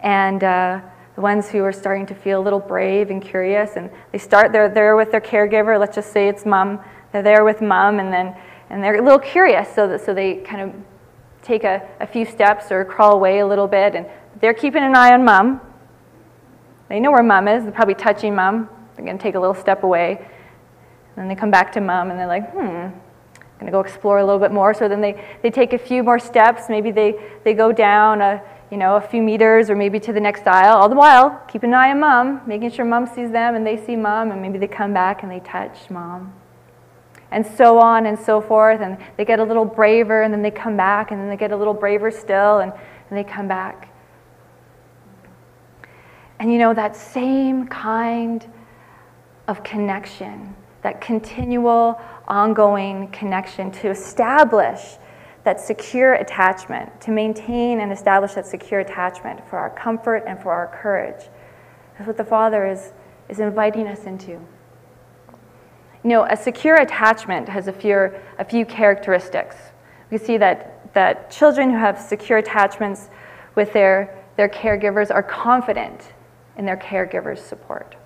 and 0.00 0.42
uh, 0.42 0.80
the 1.14 1.20
ones 1.20 1.48
who 1.48 1.62
are 1.62 1.72
starting 1.72 2.06
to 2.06 2.14
feel 2.14 2.40
a 2.40 2.42
little 2.42 2.58
brave 2.58 3.10
and 3.10 3.22
curious 3.22 3.72
and 3.76 3.90
they 4.12 4.18
start, 4.18 4.50
they're 4.50 4.68
there 4.68 4.96
with 4.96 5.10
their 5.10 5.20
caregiver, 5.20 5.78
let's 5.78 5.94
just 5.94 6.10
say 6.10 6.26
it's 6.26 6.46
mom, 6.46 6.80
they're 7.14 7.22
there 7.22 7.44
with 7.44 7.62
mom, 7.62 8.00
and 8.00 8.12
then 8.12 8.34
and 8.70 8.82
they're 8.82 8.96
a 8.96 9.02
little 9.02 9.20
curious, 9.20 9.72
so 9.72 9.86
that, 9.86 10.04
so 10.04 10.12
they 10.12 10.36
kind 10.38 10.60
of 10.60 10.74
take 11.42 11.62
a, 11.62 11.88
a 12.00 12.06
few 12.08 12.24
steps 12.24 12.72
or 12.72 12.84
crawl 12.84 13.12
away 13.12 13.38
a 13.38 13.46
little 13.46 13.68
bit, 13.68 13.94
and 13.94 14.04
they're 14.40 14.52
keeping 14.52 14.82
an 14.82 14.96
eye 14.96 15.12
on 15.12 15.24
mom. 15.24 15.60
They 16.88 16.98
know 16.98 17.12
where 17.12 17.22
mom 17.22 17.46
is. 17.46 17.62
They're 17.62 17.72
probably 17.72 17.94
touching 17.94 18.34
mom. 18.34 18.68
They're 18.96 19.04
going 19.04 19.16
to 19.16 19.22
take 19.22 19.36
a 19.36 19.40
little 19.40 19.54
step 19.54 19.84
away. 19.84 20.16
And 20.18 21.16
then 21.16 21.28
they 21.28 21.36
come 21.36 21.52
back 21.52 21.70
to 21.74 21.80
mom, 21.80 22.10
and 22.10 22.18
they're 22.18 22.26
like, 22.26 22.50
hmm, 22.50 22.58
going 23.60 23.66
to 23.66 23.70
go 23.70 23.78
explore 23.78 24.18
a 24.18 24.24
little 24.24 24.40
bit 24.40 24.50
more. 24.50 24.74
So 24.74 24.88
then 24.88 25.00
they, 25.00 25.24
they 25.40 25.52
take 25.52 25.72
a 25.72 25.78
few 25.78 26.02
more 26.02 26.18
steps. 26.18 26.64
Maybe 26.68 26.90
they, 26.90 27.14
they 27.44 27.54
go 27.54 27.70
down 27.70 28.22
a, 28.22 28.42
you 28.72 28.76
know, 28.76 28.96
a 28.96 29.00
few 29.00 29.22
meters 29.22 29.70
or 29.70 29.76
maybe 29.76 30.00
to 30.00 30.12
the 30.12 30.20
next 30.20 30.48
aisle. 30.48 30.78
All 30.78 30.88
the 30.88 30.96
while, 30.96 31.44
keep 31.46 31.62
an 31.62 31.74
eye 31.74 31.90
on 31.90 32.00
mom, 32.00 32.40
making 32.44 32.72
sure 32.72 32.84
mom 32.84 33.06
sees 33.06 33.30
them 33.30 33.54
and 33.54 33.64
they 33.64 33.76
see 33.76 33.94
mom, 33.94 34.32
and 34.32 34.42
maybe 34.42 34.58
they 34.58 34.66
come 34.66 34.92
back 34.92 35.22
and 35.22 35.30
they 35.30 35.38
touch 35.40 35.90
mom 35.90 36.32
and 37.30 37.46
so 37.46 37.78
on 37.78 38.06
and 38.06 38.18
so 38.18 38.40
forth. 38.40 38.80
And 38.80 38.98
they 39.16 39.24
get 39.24 39.40
a 39.40 39.44
little 39.44 39.64
braver, 39.64 40.22
and 40.22 40.32
then 40.32 40.42
they 40.42 40.50
come 40.50 40.76
back, 40.76 41.10
and 41.10 41.20
then 41.20 41.28
they 41.28 41.36
get 41.36 41.52
a 41.52 41.56
little 41.56 41.74
braver 41.74 42.10
still, 42.10 42.58
and, 42.58 42.72
and 42.72 43.18
they 43.18 43.24
come 43.24 43.48
back. 43.48 43.88
And 46.38 46.52
you 46.52 46.58
know, 46.58 46.74
that 46.74 46.96
same 46.96 47.66
kind 47.68 48.46
of 49.48 49.62
connection, 49.62 50.54
that 50.82 51.00
continual, 51.00 52.00
ongoing 52.26 53.08
connection 53.08 53.70
to 53.70 53.90
establish 53.90 54.98
that 55.44 55.60
secure 55.60 56.14
attachment, 56.14 57.00
to 57.02 57.10
maintain 57.10 57.80
and 57.80 57.92
establish 57.92 58.32
that 58.32 58.46
secure 58.46 58.80
attachment 58.80 59.46
for 59.48 59.58
our 59.58 59.70
comfort 59.70 60.24
and 60.26 60.42
for 60.42 60.52
our 60.52 60.66
courage. 60.68 61.28
That's 61.94 62.06
what 62.06 62.16
the 62.16 62.24
Father 62.24 62.66
is, 62.66 62.92
is 63.28 63.40
inviting 63.40 63.86
us 63.86 64.04
into. 64.04 64.40
You 66.04 66.10
know, 66.10 66.26
a 66.28 66.36
secure 66.36 66.76
attachment 66.76 67.48
has 67.48 67.66
a 67.66 67.72
few, 67.72 68.10
a 68.38 68.44
few 68.44 68.66
characteristics. 68.66 69.56
We 70.10 70.18
see 70.18 70.36
that, 70.36 70.92
that 70.92 71.30
children 71.30 71.70
who 71.70 71.78
have 71.78 71.98
secure 71.98 72.38
attachments 72.38 73.08
with 73.54 73.72
their, 73.72 74.22
their 74.36 74.50
caregivers 74.50 75.10
are 75.10 75.22
confident 75.22 76.12
in 76.58 76.66
their 76.66 76.76
caregiver's 76.76 77.40
support. 77.40 77.96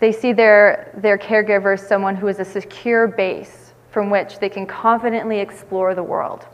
They 0.00 0.10
see 0.10 0.32
their, 0.32 0.92
their 1.00 1.16
caregiver 1.16 1.74
as 1.74 1.86
someone 1.86 2.16
who 2.16 2.26
is 2.26 2.40
a 2.40 2.44
secure 2.44 3.06
base 3.06 3.72
from 3.92 4.10
which 4.10 4.40
they 4.40 4.48
can 4.48 4.66
confidently 4.66 5.38
explore 5.38 5.94
the 5.94 6.02
world. 6.02 6.48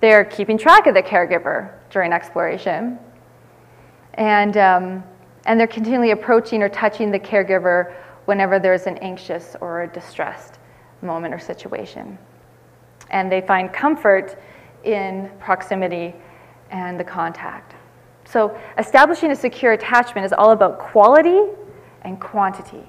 They're 0.00 0.24
keeping 0.24 0.58
track 0.58 0.88
of 0.88 0.94
the 0.94 1.02
caregiver 1.02 1.72
during 1.90 2.12
exploration. 2.12 2.98
And, 4.14 4.56
um, 4.56 5.04
and 5.48 5.58
they're 5.58 5.66
continually 5.66 6.10
approaching 6.10 6.62
or 6.62 6.68
touching 6.68 7.10
the 7.10 7.18
caregiver 7.18 7.94
whenever 8.26 8.58
there's 8.58 8.86
an 8.86 8.98
anxious 8.98 9.56
or 9.62 9.82
a 9.82 9.88
distressed 9.88 10.58
moment 11.00 11.32
or 11.32 11.38
situation. 11.38 12.18
And 13.10 13.32
they 13.32 13.40
find 13.40 13.72
comfort 13.72 14.38
in 14.84 15.30
proximity 15.40 16.14
and 16.70 17.00
the 17.00 17.04
contact. 17.04 17.74
So, 18.26 18.60
establishing 18.76 19.30
a 19.30 19.36
secure 19.36 19.72
attachment 19.72 20.26
is 20.26 20.34
all 20.34 20.50
about 20.50 20.78
quality 20.78 21.40
and 22.02 22.20
quantity. 22.20 22.86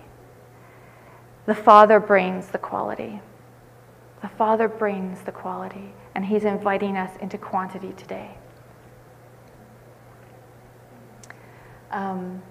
The 1.46 1.56
Father 1.56 2.01
brings 2.01 2.48
the 2.48 2.58
quality. 2.58 3.22
The 4.22 4.28
Father 4.28 4.68
brings 4.68 5.22
the 5.22 5.32
quality, 5.32 5.94
and 6.13 6.25
He's 6.25 6.44
inviting 6.44 6.98
us 6.98 7.16
into 7.22 7.38
quantity 7.38 7.94
today. 7.94 8.32
Um, 11.92 12.42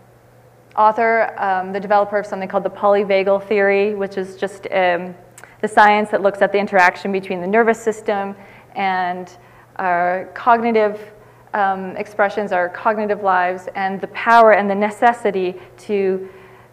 author, 0.76 1.34
um, 1.38 1.72
the 1.72 1.80
developer 1.80 2.18
of 2.18 2.26
something 2.26 2.48
called 2.48 2.64
the 2.64 2.70
polyvagal 2.70 3.46
theory, 3.48 3.94
which 3.94 4.16
is 4.16 4.36
just 4.36 4.66
um, 4.72 5.14
the 5.60 5.68
science 5.68 6.10
that 6.10 6.22
looks 6.22 6.40
at 6.40 6.52
the 6.52 6.58
interaction 6.58 7.10
between 7.12 7.40
the 7.40 7.46
nervous 7.46 7.80
system 7.80 8.36
and 8.74 9.36
our 9.76 10.30
cognitive 10.34 11.12
um, 11.54 11.96
expressions, 11.96 12.52
our 12.52 12.68
cognitive 12.68 13.22
lives, 13.22 13.68
and 13.74 14.00
the 14.00 14.06
power 14.08 14.52
and 14.52 14.68
the 14.70 14.74
necessity 14.74 15.56
to, 15.78 16.28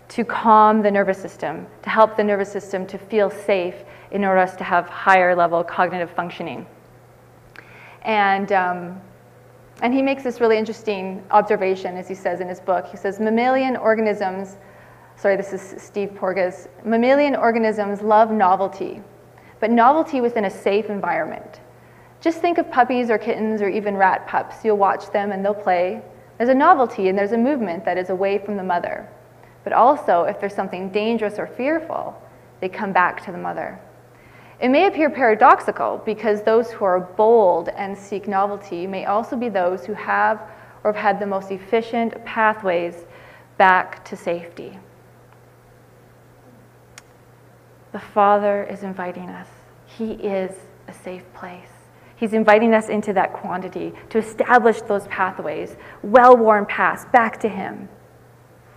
to 0.09 0.23
calm 0.23 0.81
the 0.81 0.91
nervous 0.91 1.19
system, 1.19 1.65
to 1.81 1.89
help 1.89 2.17
the 2.17 2.23
nervous 2.23 2.51
system 2.51 2.85
to 2.87 2.97
feel 2.97 3.29
safe 3.29 3.75
in 4.11 4.23
order 4.23 4.39
us 4.39 4.55
to 4.55 4.63
have 4.63 4.87
higher 4.87 5.35
level 5.35 5.63
cognitive 5.63 6.11
functioning. 6.11 6.65
And, 8.03 8.51
um, 8.51 9.01
and 9.81 9.93
he 9.93 10.01
makes 10.01 10.23
this 10.23 10.39
really 10.39 10.57
interesting 10.57 11.23
observation, 11.31 11.97
as 11.97 12.07
he 12.07 12.15
says 12.15 12.39
in 12.39 12.47
his 12.47 12.59
book. 12.59 12.85
He 12.85 12.97
says, 12.97 13.19
mammalian 13.19 13.75
organisms, 13.75 14.57
sorry, 15.17 15.35
this 15.35 15.53
is 15.53 15.81
Steve 15.81 16.15
Porges, 16.15 16.67
mammalian 16.83 17.35
organisms 17.35 18.01
love 18.01 18.31
novelty, 18.31 19.01
but 19.59 19.69
novelty 19.69 20.21
within 20.21 20.45
a 20.45 20.49
safe 20.49 20.89
environment. 20.89 21.59
Just 22.21 22.39
think 22.39 22.57
of 22.57 22.71
puppies 22.71 23.09
or 23.09 23.17
kittens 23.17 23.61
or 23.61 23.69
even 23.69 23.95
rat 23.95 24.25
pups. 24.27 24.63
You'll 24.63 24.77
watch 24.77 25.11
them 25.11 25.31
and 25.31 25.43
they'll 25.43 25.53
play. 25.53 26.01
There's 26.37 26.49
a 26.49 26.55
novelty 26.55 27.09
and 27.09 27.17
there's 27.17 27.33
a 27.33 27.37
movement 27.37 27.85
that 27.85 27.97
is 27.97 28.09
away 28.09 28.39
from 28.39 28.57
the 28.57 28.63
mother. 28.63 29.07
But 29.63 29.73
also, 29.73 30.23
if 30.23 30.39
there's 30.39 30.55
something 30.55 30.89
dangerous 30.89 31.37
or 31.37 31.47
fearful, 31.47 32.19
they 32.61 32.69
come 32.69 32.93
back 32.93 33.23
to 33.25 33.31
the 33.31 33.37
mother. 33.37 33.79
It 34.59 34.69
may 34.69 34.87
appear 34.87 35.09
paradoxical 35.09 36.01
because 36.05 36.41
those 36.41 36.71
who 36.71 36.85
are 36.85 36.99
bold 36.99 37.69
and 37.69 37.97
seek 37.97 38.27
novelty 38.27 38.87
may 38.87 39.05
also 39.05 39.35
be 39.35 39.49
those 39.49 39.85
who 39.85 39.93
have 39.93 40.41
or 40.83 40.93
have 40.93 41.01
had 41.01 41.19
the 41.19 41.25
most 41.25 41.51
efficient 41.51 42.23
pathways 42.25 43.05
back 43.57 44.05
to 44.05 44.15
safety. 44.15 44.77
The 47.91 47.99
Father 47.99 48.63
is 48.63 48.83
inviting 48.83 49.29
us. 49.29 49.47
He 49.85 50.11
is 50.13 50.51
a 50.87 50.93
safe 50.93 51.23
place. 51.33 51.69
He's 52.17 52.33
inviting 52.33 52.73
us 52.73 52.87
into 52.87 53.13
that 53.13 53.33
quantity 53.33 53.93
to 54.09 54.19
establish 54.19 54.81
those 54.81 55.07
pathways, 55.07 55.75
well 56.01 56.37
worn 56.37 56.65
paths 56.65 57.05
back 57.11 57.39
to 57.41 57.49
Him. 57.49 57.89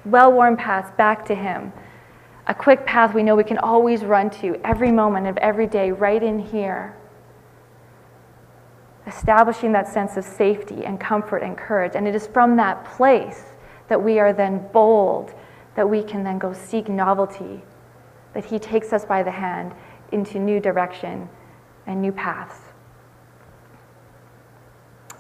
Well 0.05 0.33
worn 0.33 0.57
paths 0.57 0.91
back 0.97 1.25
to 1.27 1.35
Him. 1.35 1.73
A 2.49 2.55
quick 2.55 2.87
path 2.87 3.15
we 3.15 3.23
know 3.23 3.37
we 3.37 3.45
can 3.45 3.59
always 3.59 4.05
run 4.05 4.31
to 4.41 4.59
every 4.65 4.91
moment 4.91 5.27
of 5.27 5.37
every 5.37 5.67
day, 5.67 5.93
right 5.93 6.23
in 6.23 6.39
here. 6.39 6.97
Establishing 9.07 9.73
that 9.73 9.87
sense 9.87 10.17
of 10.17 10.25
safety 10.25 10.87
and 10.87 10.99
comfort 10.99 11.43
and 11.43 11.57
courage. 11.57 11.93
And 11.95 12.09
it 12.09 12.15
is 12.15 12.27
from 12.27 12.57
that 12.57 12.87
place 12.87 13.45
that 13.89 14.03
we 14.03 14.19
are 14.19 14.33
then 14.33 14.67
bold, 14.73 15.35
that 15.77 15.89
we 15.89 16.03
can 16.03 16.25
then 16.25 16.39
go 16.39 16.55
seek 16.55 16.89
novelty, 16.89 17.63
that 18.33 18.47
He 18.47 18.59
takes 18.59 18.95
us 18.95 19.05
by 19.05 19.23
the 19.23 19.31
hand 19.31 19.75
into 20.11 20.39
new 20.39 20.59
direction 20.59 21.29
and 21.87 22.01
new 22.01 22.13
paths. 22.13 22.61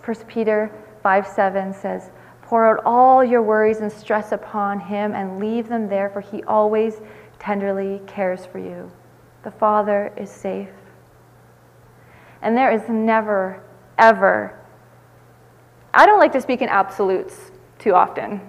1 0.03 0.17
Peter 0.27 0.73
5 1.03 1.27
7 1.27 1.75
says, 1.75 2.11
Pour 2.49 2.67
out 2.67 2.83
all 2.87 3.23
your 3.23 3.43
worries 3.43 3.81
and 3.81 3.93
stress 3.93 4.33
upon 4.33 4.81
him 4.81 5.13
and 5.15 5.39
leave 5.39 5.69
them 5.69 5.87
there, 5.87 6.09
for 6.09 6.23
he 6.23 6.43
always 6.45 7.03
tenderly 7.39 8.01
cares 8.07 8.47
for 8.47 8.59
you. 8.59 8.91
The 9.45 9.51
Father 9.51 10.13
is 10.17 10.31
safe. 10.31 10.69
And 12.43 12.57
there 12.57 12.71
is 12.71 12.89
never, 12.89 13.63
ever, 13.99 14.59
I 15.93 16.07
don't 16.07 16.19
like 16.19 16.33
to 16.33 16.41
speak 16.41 16.63
in 16.63 16.69
absolutes 16.69 17.51
too 17.79 17.95
often. 17.95 18.41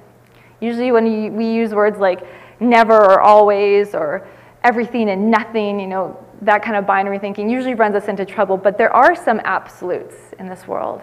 Usually, 0.59 0.91
when 0.91 1.35
we 1.35 1.51
use 1.51 1.73
words 1.73 1.99
like 1.99 2.27
never 2.59 2.95
or 2.95 3.21
always 3.21 3.95
or 3.95 4.27
everything 4.63 5.09
and 5.09 5.31
nothing, 5.31 5.79
you 5.79 5.87
know, 5.87 6.23
that 6.41 6.61
kind 6.61 6.75
of 6.75 6.85
binary 6.85 7.19
thinking 7.19 7.49
usually 7.49 7.75
runs 7.75 7.95
us 7.95 8.07
into 8.07 8.25
trouble. 8.25 8.57
But 8.57 8.77
there 8.77 8.93
are 8.93 9.15
some 9.15 9.39
absolutes 9.43 10.15
in 10.37 10.47
this 10.47 10.67
world 10.67 11.01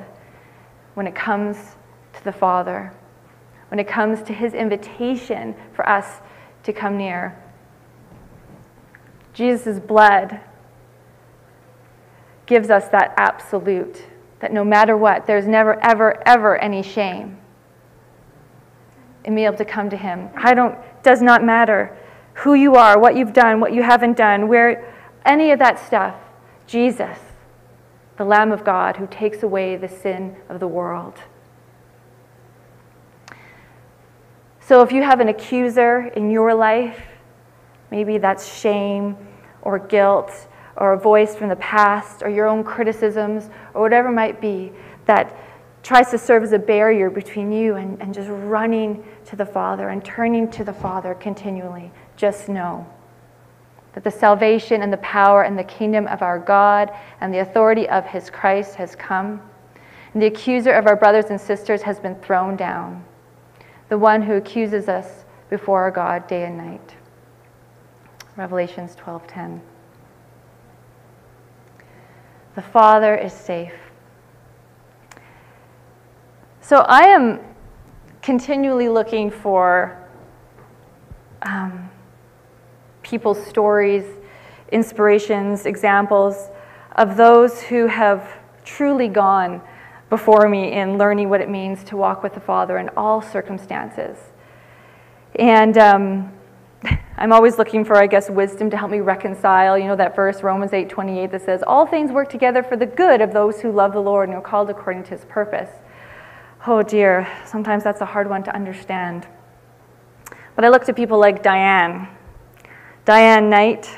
when 0.94 1.06
it 1.06 1.14
comes 1.14 1.56
to 2.14 2.24
the 2.24 2.32
Father, 2.32 2.92
when 3.68 3.78
it 3.78 3.88
comes 3.88 4.22
to 4.24 4.32
his 4.32 4.54
invitation 4.54 5.54
for 5.74 5.88
us 5.88 6.20
to 6.64 6.72
come 6.72 6.96
near. 6.96 7.36
Jesus' 9.36 9.78
blood 9.78 10.40
gives 12.46 12.70
us 12.70 12.88
that 12.88 13.12
absolute, 13.18 14.06
that 14.40 14.50
no 14.50 14.64
matter 14.64 14.96
what, 14.96 15.26
there's 15.26 15.46
never, 15.46 15.78
ever, 15.84 16.26
ever 16.26 16.56
any 16.56 16.82
shame 16.82 17.36
in 19.24 19.34
being 19.34 19.46
able 19.46 19.58
to 19.58 19.64
come 19.64 19.90
to 19.90 19.96
him. 19.96 20.30
I 20.34 20.54
don't, 20.54 20.78
does 21.02 21.20
not 21.20 21.44
matter 21.44 21.94
who 22.32 22.54
you 22.54 22.76
are, 22.76 22.98
what 22.98 23.14
you've 23.14 23.34
done, 23.34 23.60
what 23.60 23.74
you 23.74 23.82
haven't 23.82 24.16
done, 24.16 24.48
where, 24.48 24.94
any 25.26 25.50
of 25.50 25.58
that 25.58 25.78
stuff. 25.78 26.16
Jesus 26.66 27.18
the 28.16 28.24
Lamb 28.24 28.50
of 28.52 28.64
God 28.64 28.96
who 28.96 29.06
takes 29.06 29.42
away 29.42 29.76
the 29.76 29.88
sin 29.88 30.36
of 30.48 30.60
the 30.60 30.66
world. 30.66 31.14
So 34.60 34.82
if 34.82 34.90
you 34.90 35.02
have 35.02 35.20
an 35.20 35.28
accuser 35.28 36.06
in 36.16 36.30
your 36.30 36.54
life, 36.54 37.00
maybe 37.90 38.18
that's 38.18 38.58
shame 38.58 39.16
or 39.66 39.80
guilt 39.80 40.30
or 40.76 40.92
a 40.92 40.98
voice 40.98 41.34
from 41.34 41.48
the 41.48 41.56
past 41.56 42.22
or 42.22 42.30
your 42.30 42.46
own 42.46 42.62
criticisms 42.62 43.50
or 43.74 43.82
whatever 43.82 44.12
might 44.12 44.40
be 44.40 44.72
that 45.06 45.36
tries 45.82 46.10
to 46.10 46.18
serve 46.18 46.44
as 46.44 46.52
a 46.52 46.58
barrier 46.58 47.10
between 47.10 47.50
you 47.50 47.74
and, 47.74 48.00
and 48.00 48.14
just 48.14 48.28
running 48.28 49.04
to 49.24 49.34
the 49.34 49.44
Father 49.44 49.88
and 49.88 50.04
turning 50.04 50.48
to 50.50 50.62
the 50.62 50.72
Father 50.72 51.14
continually, 51.14 51.90
just 52.16 52.48
know 52.48 52.86
that 53.94 54.04
the 54.04 54.10
salvation 54.10 54.82
and 54.82 54.92
the 54.92 54.98
power 54.98 55.42
and 55.42 55.58
the 55.58 55.64
kingdom 55.64 56.06
of 56.06 56.22
our 56.22 56.38
God 56.38 56.92
and 57.20 57.34
the 57.34 57.38
authority 57.38 57.88
of 57.88 58.04
his 58.04 58.30
Christ 58.30 58.74
has 58.76 58.94
come. 58.94 59.40
And 60.12 60.22
the 60.22 60.26
accuser 60.26 60.72
of 60.72 60.86
our 60.86 60.96
brothers 60.96 61.26
and 61.30 61.40
sisters 61.40 61.82
has 61.82 61.98
been 61.98 62.14
thrown 62.16 62.56
down, 62.56 63.04
the 63.88 63.98
one 63.98 64.22
who 64.22 64.34
accuses 64.34 64.88
us 64.88 65.24
before 65.50 65.82
our 65.82 65.90
God 65.90 66.28
day 66.28 66.44
and 66.44 66.56
night. 66.56 66.94
Revelations 68.36 68.94
12:10. 68.96 69.60
The 72.54 72.62
Father 72.62 73.14
is 73.14 73.32
safe. 73.32 73.74
So 76.60 76.78
I 76.88 77.04
am 77.04 77.40
continually 78.22 78.88
looking 78.88 79.30
for 79.30 79.96
um, 81.42 81.90
people's 83.02 83.42
stories, 83.46 84.04
inspirations, 84.72 85.64
examples 85.64 86.50
of 86.96 87.16
those 87.16 87.62
who 87.62 87.86
have 87.86 88.28
truly 88.64 89.08
gone 89.08 89.62
before 90.10 90.48
me 90.48 90.72
in 90.72 90.98
learning 90.98 91.30
what 91.30 91.40
it 91.40 91.48
means 91.48 91.84
to 91.84 91.96
walk 91.96 92.22
with 92.22 92.34
the 92.34 92.40
Father 92.40 92.78
in 92.78 92.90
all 92.96 93.22
circumstances. 93.22 94.18
And 95.38 95.78
um, 95.78 96.32
I'm 97.18 97.32
always 97.32 97.56
looking 97.56 97.82
for, 97.82 97.96
I 97.96 98.06
guess, 98.06 98.28
wisdom 98.28 98.68
to 98.68 98.76
help 98.76 98.90
me 98.90 99.00
reconcile. 99.00 99.78
You 99.78 99.86
know 99.86 99.96
that 99.96 100.14
verse, 100.14 100.42
Romans 100.42 100.74
8 100.74 100.90
28, 100.90 101.30
that 101.30 101.42
says, 101.42 101.62
All 101.66 101.86
things 101.86 102.12
work 102.12 102.28
together 102.28 102.62
for 102.62 102.76
the 102.76 102.84
good 102.84 103.22
of 103.22 103.32
those 103.32 103.60
who 103.60 103.72
love 103.72 103.94
the 103.94 104.00
Lord 104.00 104.28
and 104.28 104.36
are 104.36 104.42
called 104.42 104.68
according 104.68 105.04
to 105.04 105.10
his 105.10 105.24
purpose. 105.24 105.70
Oh 106.66 106.82
dear, 106.82 107.26
sometimes 107.46 107.84
that's 107.84 108.02
a 108.02 108.04
hard 108.04 108.28
one 108.28 108.42
to 108.42 108.54
understand. 108.54 109.26
But 110.54 110.64
I 110.66 110.68
look 110.68 110.84
to 110.84 110.92
people 110.92 111.18
like 111.18 111.42
Diane. 111.42 112.08
Diane 113.06 113.48
Knight. 113.48 113.88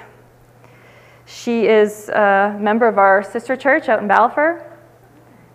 She 1.27 1.67
is 1.67 2.09
a 2.11 2.57
member 2.61 2.87
of 2.87 2.99
our 2.99 3.23
sister 3.25 3.57
church 3.57 3.89
out 3.89 4.01
in 4.01 4.07
Balfour 4.07 4.65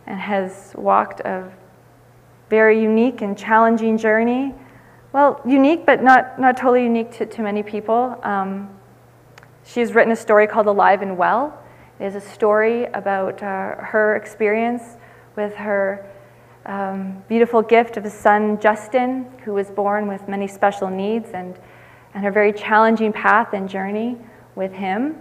and 0.06 0.19
has 0.19 0.73
walked 0.76 1.21
a 1.21 1.49
very 2.49 2.82
unique 2.82 3.21
and 3.21 3.38
challenging 3.38 3.97
journey 3.97 4.54
well, 5.13 5.39
unique, 5.45 5.86
but 5.86 6.02
not, 6.02 6.39
not 6.39 6.58
totally 6.58 6.84
unique 6.84 7.12
to, 7.12 7.26
to 7.28 7.43
many 7.43 7.62
people. 7.62 8.19
Um, 8.23 8.67
she's 9.63 9.93
written 9.93 10.12
a 10.12 10.15
story 10.15 10.47
called 10.47 10.65
Alive 10.65 11.04
and 11.04 11.15
Well. 11.15 11.58
It 11.99 12.06
is 12.06 12.15
a 12.15 12.21
story 12.21 12.86
about 12.86 13.36
uh, 13.43 13.76
her 13.76 14.15
experience 14.15 14.82
with 15.36 15.54
her 15.54 16.10
um, 16.65 17.23
beautiful 17.28 17.62
gift 17.62 17.95
of 17.95 18.06
a 18.06 18.10
son, 18.10 18.60
Justin, 18.60 19.28
who 19.45 19.54
was 19.54 19.69
born 19.69 20.08
with 20.08 20.28
many 20.28 20.47
special 20.47 20.89
needs, 20.89 21.30
and, 21.36 21.60
and 22.15 22.23
her 22.23 22.32
very 22.32 22.52
challenging 22.52 23.13
path 23.13 23.54
and 23.54 23.69
journey 23.69 24.17
with 24.56 24.73
him. 24.73 25.15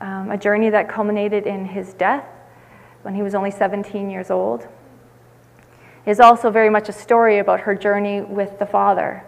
Um, 0.00 0.30
a 0.30 0.38
journey 0.38 0.70
that 0.70 0.88
culminated 0.88 1.46
in 1.46 1.66
his 1.66 1.92
death 1.94 2.24
when 3.02 3.14
he 3.14 3.22
was 3.22 3.34
only 3.34 3.50
17 3.50 4.08
years 4.08 4.30
old 4.30 4.66
is 6.06 6.20
also 6.20 6.50
very 6.50 6.70
much 6.70 6.88
a 6.88 6.92
story 6.92 7.38
about 7.38 7.60
her 7.60 7.74
journey 7.74 8.20
with 8.20 8.58
the 8.58 8.66
Father 8.66 9.24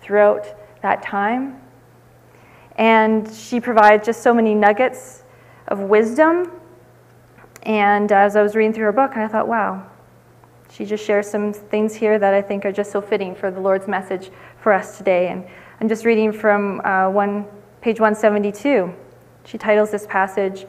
throughout 0.00 0.46
that 0.82 1.02
time. 1.02 1.60
And 2.76 3.32
she 3.32 3.60
provides 3.60 4.06
just 4.06 4.22
so 4.22 4.32
many 4.34 4.54
nuggets 4.54 5.22
of 5.68 5.80
wisdom. 5.80 6.50
And 7.62 8.10
as 8.10 8.36
I 8.36 8.42
was 8.42 8.56
reading 8.56 8.72
through 8.72 8.84
her 8.84 8.92
book, 8.92 9.16
I 9.16 9.28
thought, 9.28 9.46
wow, 9.46 9.86
she 10.70 10.84
just 10.84 11.04
shares 11.04 11.28
some 11.28 11.52
things 11.52 11.94
here 11.94 12.18
that 12.18 12.32
I 12.32 12.40
think 12.42 12.64
are 12.64 12.72
just 12.72 12.90
so 12.90 13.00
fitting 13.00 13.34
for 13.34 13.50
the 13.50 13.60
Lord's 13.60 13.86
message 13.86 14.30
for 14.62 14.72
us 14.72 14.96
today. 14.96 15.28
And 15.28 15.44
I'm 15.80 15.88
just 15.88 16.04
reading 16.04 16.32
from 16.32 16.80
uh, 16.80 17.10
one, 17.10 17.46
page 17.80 18.00
172. 18.00 18.92
She 19.44 19.58
titles 19.58 19.90
this 19.90 20.06
passage, 20.06 20.66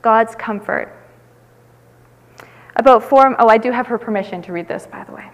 God's 0.00 0.34
Comfort. 0.34 1.01
About 2.76 3.02
four, 3.02 3.36
oh, 3.38 3.48
I 3.48 3.58
do 3.58 3.70
have 3.70 3.86
her 3.86 3.98
permission 3.98 4.40
to 4.42 4.52
read 4.52 4.68
this, 4.68 4.86
by 4.86 5.04
the 5.04 5.12
way. 5.12 5.30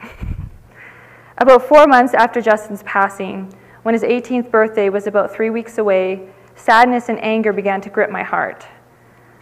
about 1.38 1.62
four 1.62 1.86
months 1.86 2.14
after 2.14 2.40
Justin's 2.40 2.82
passing, 2.82 3.52
when 3.82 3.94
his 3.94 4.02
18th 4.02 4.50
birthday 4.50 4.88
was 4.88 5.06
about 5.06 5.32
three 5.32 5.50
weeks 5.50 5.78
away, 5.78 6.28
sadness 6.56 7.08
and 7.08 7.22
anger 7.22 7.52
began 7.52 7.80
to 7.80 7.90
grip 7.90 8.10
my 8.10 8.22
heart. 8.22 8.66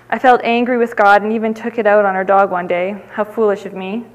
I 0.08 0.18
felt 0.18 0.40
angry 0.44 0.78
with 0.78 0.94
God 0.94 1.22
and 1.22 1.32
even 1.32 1.52
took 1.52 1.78
it 1.78 1.86
out 1.86 2.04
on 2.04 2.14
our 2.14 2.24
dog 2.24 2.50
one 2.50 2.68
day. 2.68 3.02
How 3.10 3.24
foolish 3.24 3.64
of 3.64 3.74
me. 3.74 4.06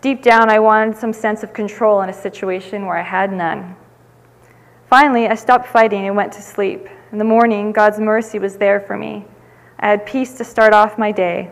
Deep 0.00 0.22
down, 0.22 0.48
I 0.48 0.58
wanted 0.60 0.96
some 0.96 1.12
sense 1.12 1.42
of 1.42 1.52
control 1.52 2.00
in 2.00 2.08
a 2.08 2.12
situation 2.12 2.86
where 2.86 2.96
I 2.96 3.02
had 3.02 3.30
none. 3.32 3.76
Finally, 4.88 5.28
I 5.28 5.34
stopped 5.34 5.66
fighting 5.66 6.06
and 6.06 6.16
went 6.16 6.32
to 6.32 6.42
sleep. 6.42 6.88
In 7.12 7.18
the 7.18 7.24
morning, 7.24 7.70
God's 7.70 8.00
mercy 8.00 8.38
was 8.38 8.56
there 8.56 8.80
for 8.80 8.96
me. 8.96 9.26
I 9.78 9.88
had 9.88 10.06
peace 10.06 10.34
to 10.38 10.44
start 10.44 10.72
off 10.72 10.96
my 10.96 11.12
day. 11.12 11.50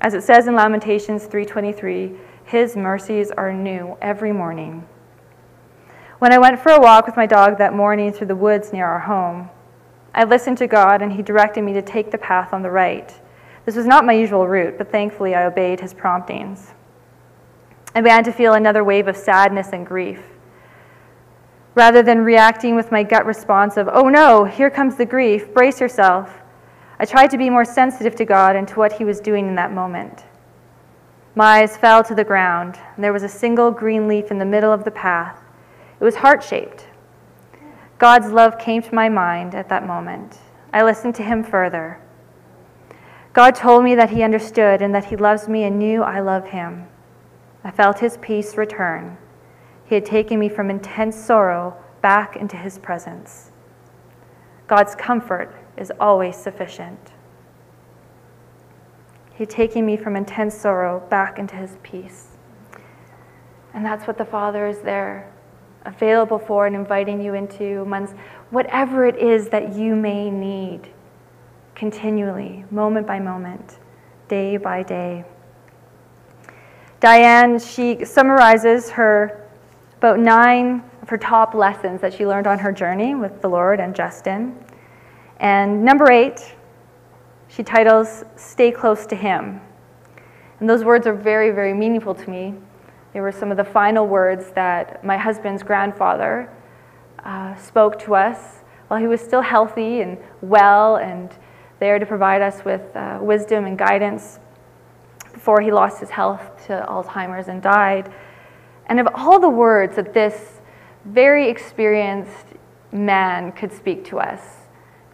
As 0.00 0.14
it 0.14 0.22
says 0.22 0.46
in 0.46 0.54
Lamentations 0.54 1.26
3:23, 1.26 2.16
his 2.44 2.76
mercies 2.76 3.30
are 3.32 3.52
new 3.52 3.96
every 4.00 4.32
morning. 4.32 4.86
When 6.18 6.32
I 6.32 6.38
went 6.38 6.60
for 6.60 6.72
a 6.72 6.80
walk 6.80 7.06
with 7.06 7.16
my 7.16 7.26
dog 7.26 7.58
that 7.58 7.74
morning 7.74 8.12
through 8.12 8.28
the 8.28 8.36
woods 8.36 8.72
near 8.72 8.86
our 8.86 9.00
home, 9.00 9.50
I 10.14 10.24
listened 10.24 10.58
to 10.58 10.66
God 10.66 11.02
and 11.02 11.12
he 11.12 11.22
directed 11.22 11.62
me 11.62 11.72
to 11.74 11.82
take 11.82 12.10
the 12.10 12.18
path 12.18 12.54
on 12.54 12.62
the 12.62 12.70
right. 12.70 13.12
This 13.66 13.76
was 13.76 13.86
not 13.86 14.06
my 14.06 14.12
usual 14.12 14.46
route, 14.46 14.78
but 14.78 14.90
thankfully 14.90 15.34
I 15.34 15.44
obeyed 15.44 15.80
his 15.80 15.92
promptings. 15.92 16.72
I 17.94 18.00
began 18.00 18.24
to 18.24 18.32
feel 18.32 18.54
another 18.54 18.84
wave 18.84 19.08
of 19.08 19.16
sadness 19.16 19.70
and 19.72 19.86
grief. 19.86 20.22
Rather 21.74 22.02
than 22.02 22.24
reacting 22.24 22.76
with 22.76 22.92
my 22.92 23.02
gut 23.02 23.26
response 23.26 23.76
of, 23.76 23.88
oh 23.92 24.08
no, 24.08 24.44
here 24.44 24.70
comes 24.70 24.96
the 24.96 25.04
grief, 25.04 25.52
brace 25.52 25.80
yourself, 25.80 26.42
I 26.98 27.04
tried 27.04 27.30
to 27.30 27.38
be 27.38 27.50
more 27.50 27.64
sensitive 27.64 28.16
to 28.16 28.24
God 28.24 28.56
and 28.56 28.66
to 28.68 28.76
what 28.76 28.92
He 28.92 29.04
was 29.04 29.20
doing 29.20 29.48
in 29.48 29.54
that 29.56 29.72
moment. 29.72 30.24
My 31.34 31.60
eyes 31.60 31.76
fell 31.76 32.02
to 32.04 32.14
the 32.14 32.24
ground, 32.24 32.78
and 32.94 33.04
there 33.04 33.12
was 33.12 33.22
a 33.22 33.28
single 33.28 33.70
green 33.70 34.08
leaf 34.08 34.30
in 34.30 34.38
the 34.38 34.46
middle 34.46 34.72
of 34.72 34.84
the 34.84 34.90
path. 34.90 35.38
It 36.00 36.04
was 36.04 36.16
heart 36.16 36.42
shaped. 36.42 36.86
God's 37.98 38.32
love 38.32 38.58
came 38.58 38.80
to 38.82 38.94
my 38.94 39.10
mind 39.10 39.54
at 39.54 39.68
that 39.68 39.86
moment. 39.86 40.38
I 40.72 40.82
listened 40.82 41.14
to 41.16 41.22
Him 41.22 41.44
further. 41.44 42.00
God 43.34 43.54
told 43.54 43.84
me 43.84 43.94
that 43.94 44.10
He 44.10 44.22
understood 44.22 44.80
and 44.80 44.94
that 44.94 45.06
He 45.06 45.16
loves 45.16 45.48
me 45.48 45.64
and 45.64 45.78
knew 45.78 46.02
I 46.02 46.20
love 46.20 46.46
Him. 46.46 46.86
I 47.62 47.70
felt 47.70 47.98
His 47.98 48.16
peace 48.18 48.56
return. 48.56 49.18
He 49.84 49.94
had 49.94 50.06
taken 50.06 50.38
me 50.38 50.48
from 50.48 50.70
intense 50.70 51.16
sorrow 51.16 51.76
back 52.00 52.36
into 52.36 52.56
His 52.56 52.78
presence. 52.78 53.50
God's 54.66 54.94
comfort 54.94 55.54
is 55.76 55.92
always 56.00 56.36
sufficient. 56.36 57.12
He 59.34 59.44
taking 59.44 59.84
me 59.84 59.96
from 59.96 60.16
intense 60.16 60.54
sorrow 60.54 61.00
back 61.10 61.38
into 61.38 61.56
his 61.56 61.76
peace. 61.82 62.28
And 63.74 63.84
that's 63.84 64.06
what 64.06 64.16
the 64.16 64.24
Father 64.24 64.66
is 64.66 64.78
there, 64.78 65.30
available 65.84 66.38
for 66.38 66.66
and 66.66 66.74
inviting 66.74 67.20
you 67.20 67.34
into 67.34 67.82
amongst 67.82 68.14
whatever 68.50 69.04
it 69.04 69.16
is 69.16 69.48
that 69.50 69.74
you 69.74 69.94
may 69.94 70.30
need 70.30 70.88
continually, 71.74 72.64
moment 72.70 73.06
by 73.06 73.20
moment, 73.20 73.78
day 74.28 74.56
by 74.56 74.82
day. 74.82 75.24
Diane, 77.00 77.58
she 77.58 78.04
summarizes 78.04 78.90
her 78.90 79.46
about 79.98 80.18
nine 80.18 80.82
of 81.02 81.10
her 81.10 81.18
top 81.18 81.54
lessons 81.54 82.00
that 82.00 82.14
she 82.14 82.26
learned 82.26 82.46
on 82.46 82.58
her 82.58 82.72
journey 82.72 83.14
with 83.14 83.42
the 83.42 83.48
Lord 83.48 83.78
and 83.78 83.94
Justin. 83.94 84.58
And 85.38 85.84
number 85.84 86.10
eight, 86.10 86.54
she 87.48 87.62
titles 87.62 88.24
Stay 88.36 88.70
Close 88.70 89.06
to 89.06 89.16
Him. 89.16 89.60
And 90.60 90.68
those 90.68 90.84
words 90.84 91.06
are 91.06 91.14
very, 91.14 91.50
very 91.50 91.74
meaningful 91.74 92.14
to 92.14 92.30
me. 92.30 92.54
They 93.12 93.20
were 93.20 93.32
some 93.32 93.50
of 93.50 93.56
the 93.56 93.64
final 93.64 94.06
words 94.06 94.50
that 94.52 95.04
my 95.04 95.16
husband's 95.16 95.62
grandfather 95.62 96.50
uh, 97.24 97.54
spoke 97.56 97.98
to 98.00 98.14
us 98.14 98.62
while 98.88 99.00
he 99.00 99.06
was 99.06 99.20
still 99.20 99.42
healthy 99.42 100.00
and 100.00 100.18
well 100.40 100.96
and 100.96 101.30
there 101.78 101.98
to 101.98 102.06
provide 102.06 102.40
us 102.40 102.64
with 102.64 102.94
uh, 102.96 103.18
wisdom 103.20 103.66
and 103.66 103.76
guidance 103.78 104.38
before 105.32 105.60
he 105.60 105.70
lost 105.70 106.00
his 106.00 106.10
health 106.10 106.66
to 106.66 106.84
Alzheimer's 106.88 107.48
and 107.48 107.62
died. 107.62 108.12
And 108.86 109.00
of 109.00 109.08
all 109.14 109.38
the 109.38 109.48
words 109.48 109.96
that 109.96 110.14
this 110.14 110.60
very 111.04 111.48
experienced 111.48 112.46
man 112.92 113.52
could 113.52 113.72
speak 113.72 114.04
to 114.06 114.18
us, 114.18 114.40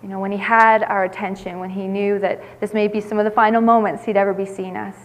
you 0.03 0.09
know, 0.09 0.19
when 0.19 0.33
he 0.33 0.39
had 0.39 0.83
our 0.83 1.05
attention, 1.05 1.61
when 1.61 1.71
he 1.71 1.87
knew 1.87 2.19
that 2.19 2.61
this 2.61 2.75
may 2.75 2.89
be 2.89 3.01
some 3.01 3.19
of 3.19 3.25
the 3.25 3.31
final 3.31 3.61
moments 3.61 4.05
he'd 4.05 4.17
ever 4.17 4.35
be 4.35 4.47
seeing 4.47 4.77
us. 4.77 4.97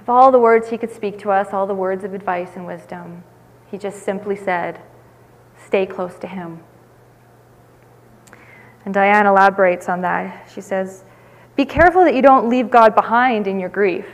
Of 0.00 0.08
all 0.08 0.30
the 0.30 0.38
words 0.38 0.68
he 0.68 0.76
could 0.76 0.92
speak 0.92 1.18
to 1.20 1.30
us, 1.30 1.48
all 1.52 1.66
the 1.66 1.74
words 1.74 2.04
of 2.04 2.12
advice 2.12 2.50
and 2.54 2.66
wisdom, 2.66 3.24
he 3.70 3.78
just 3.78 4.02
simply 4.02 4.36
said, 4.36 4.80
stay 5.64 5.86
close 5.86 6.18
to 6.18 6.26
him. 6.26 6.60
And 8.84 8.92
Diane 8.92 9.26
elaborates 9.26 9.88
on 9.88 10.02
that. 10.02 10.50
She 10.52 10.60
says, 10.60 11.04
Be 11.56 11.64
careful 11.64 12.04
that 12.04 12.14
you 12.14 12.20
don't 12.20 12.48
leave 12.48 12.68
God 12.68 12.94
behind 12.94 13.46
in 13.46 13.60
your 13.60 13.68
grief. 13.68 14.06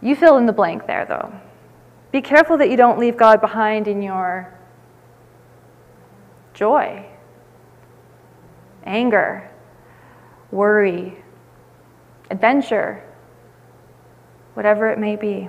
You 0.00 0.14
fill 0.14 0.36
in 0.38 0.46
the 0.46 0.52
blank 0.52 0.86
there, 0.86 1.04
though. 1.04 1.34
Be 2.12 2.22
careful 2.22 2.56
that 2.58 2.70
you 2.70 2.76
don't 2.76 2.98
leave 2.98 3.16
God 3.16 3.40
behind 3.40 3.88
in 3.88 4.00
your 4.00 4.54
joy 6.54 7.11
anger, 8.84 9.50
worry, 10.50 11.22
adventure, 12.30 13.02
whatever 14.54 14.88
it 14.88 14.98
may 14.98 15.16
be. 15.16 15.48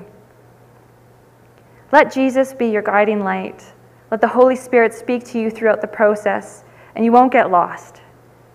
Let 1.92 2.12
Jesus 2.12 2.54
be 2.54 2.68
your 2.68 2.82
guiding 2.82 3.24
light. 3.24 3.64
Let 4.10 4.22
the 4.22 4.28
Holy 4.28 4.56
Spirit 4.56 4.94
speak 4.94 5.24
to 5.26 5.40
you 5.40 5.50
throughout 5.50 5.82
the 5.82 5.88
process, 5.88 6.64
and 6.96 7.06
you 7.06 7.12
won't 7.12 7.32
get 7.32 7.52
lost. 7.52 8.02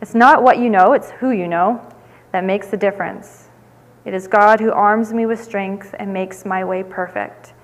It's 0.00 0.14
not 0.14 0.42
what 0.42 0.58
you 0.58 0.70
know, 0.70 0.92
it's 0.92 1.10
who 1.10 1.30
you 1.30 1.48
know 1.48 1.84
that 2.32 2.44
makes 2.44 2.68
the 2.68 2.76
difference. 2.76 3.48
It 4.04 4.14
is 4.14 4.26
God 4.26 4.60
who 4.60 4.72
arms 4.72 5.12
me 5.12 5.26
with 5.26 5.42
strength 5.42 5.94
and 5.98 6.12
makes 6.12 6.44
my 6.44 6.64
way 6.64 6.82
perfect. 6.82 7.54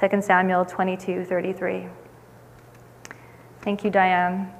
2 0.00 0.22
Samuel 0.22 0.64
22 0.64 1.24
33. 1.24 1.86
Thank 3.60 3.84
you, 3.84 3.90
Diane. 3.90 4.52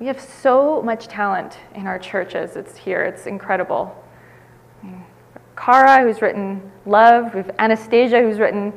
We 0.00 0.06
have 0.06 0.18
so 0.18 0.80
much 0.80 1.08
talent 1.08 1.58
in 1.74 1.86
our 1.86 1.98
churches. 1.98 2.56
It's 2.56 2.74
here, 2.74 3.04
it's 3.04 3.26
incredible. 3.26 3.94
Cara, 5.56 6.02
who's 6.02 6.22
written 6.22 6.72
Love. 6.86 7.34
We 7.34 7.42
have 7.42 7.54
Anastasia, 7.58 8.22
who's 8.22 8.38
written 8.38 8.72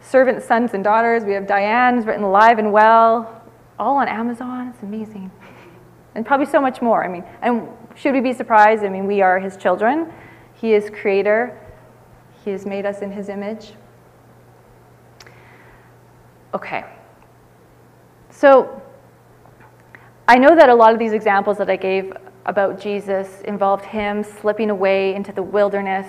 Servant 0.00 0.42
Sons 0.42 0.74
and 0.74 0.84
Daughters. 0.84 1.24
We 1.24 1.32
have 1.32 1.46
Diane, 1.46 1.96
who's 1.96 2.04
written 2.04 2.24
Alive 2.24 2.58
and 2.58 2.74
Well, 2.74 3.42
all 3.78 3.96
on 3.96 4.06
Amazon. 4.06 4.68
It's 4.68 4.82
amazing. 4.82 5.30
And 6.14 6.26
probably 6.26 6.44
so 6.44 6.60
much 6.60 6.82
more. 6.82 7.02
I 7.02 7.08
mean, 7.08 7.24
and 7.40 7.66
should 7.94 8.12
we 8.12 8.20
be 8.20 8.34
surprised? 8.34 8.84
I 8.84 8.90
mean, 8.90 9.06
we 9.06 9.22
are 9.22 9.38
his 9.38 9.56
children. 9.56 10.12
He 10.52 10.74
is 10.74 10.90
creator. 10.90 11.58
He 12.44 12.50
has 12.50 12.66
made 12.66 12.84
us 12.84 13.00
in 13.00 13.10
his 13.10 13.30
image. 13.30 13.72
Okay. 16.52 16.84
So, 18.28 18.82
I 20.28 20.38
know 20.38 20.56
that 20.56 20.68
a 20.68 20.74
lot 20.74 20.92
of 20.92 20.98
these 20.98 21.12
examples 21.12 21.58
that 21.58 21.70
I 21.70 21.76
gave 21.76 22.12
about 22.46 22.80
Jesus 22.80 23.42
involved 23.42 23.84
him 23.84 24.24
slipping 24.24 24.70
away 24.70 25.14
into 25.14 25.32
the 25.32 25.42
wilderness 25.42 26.06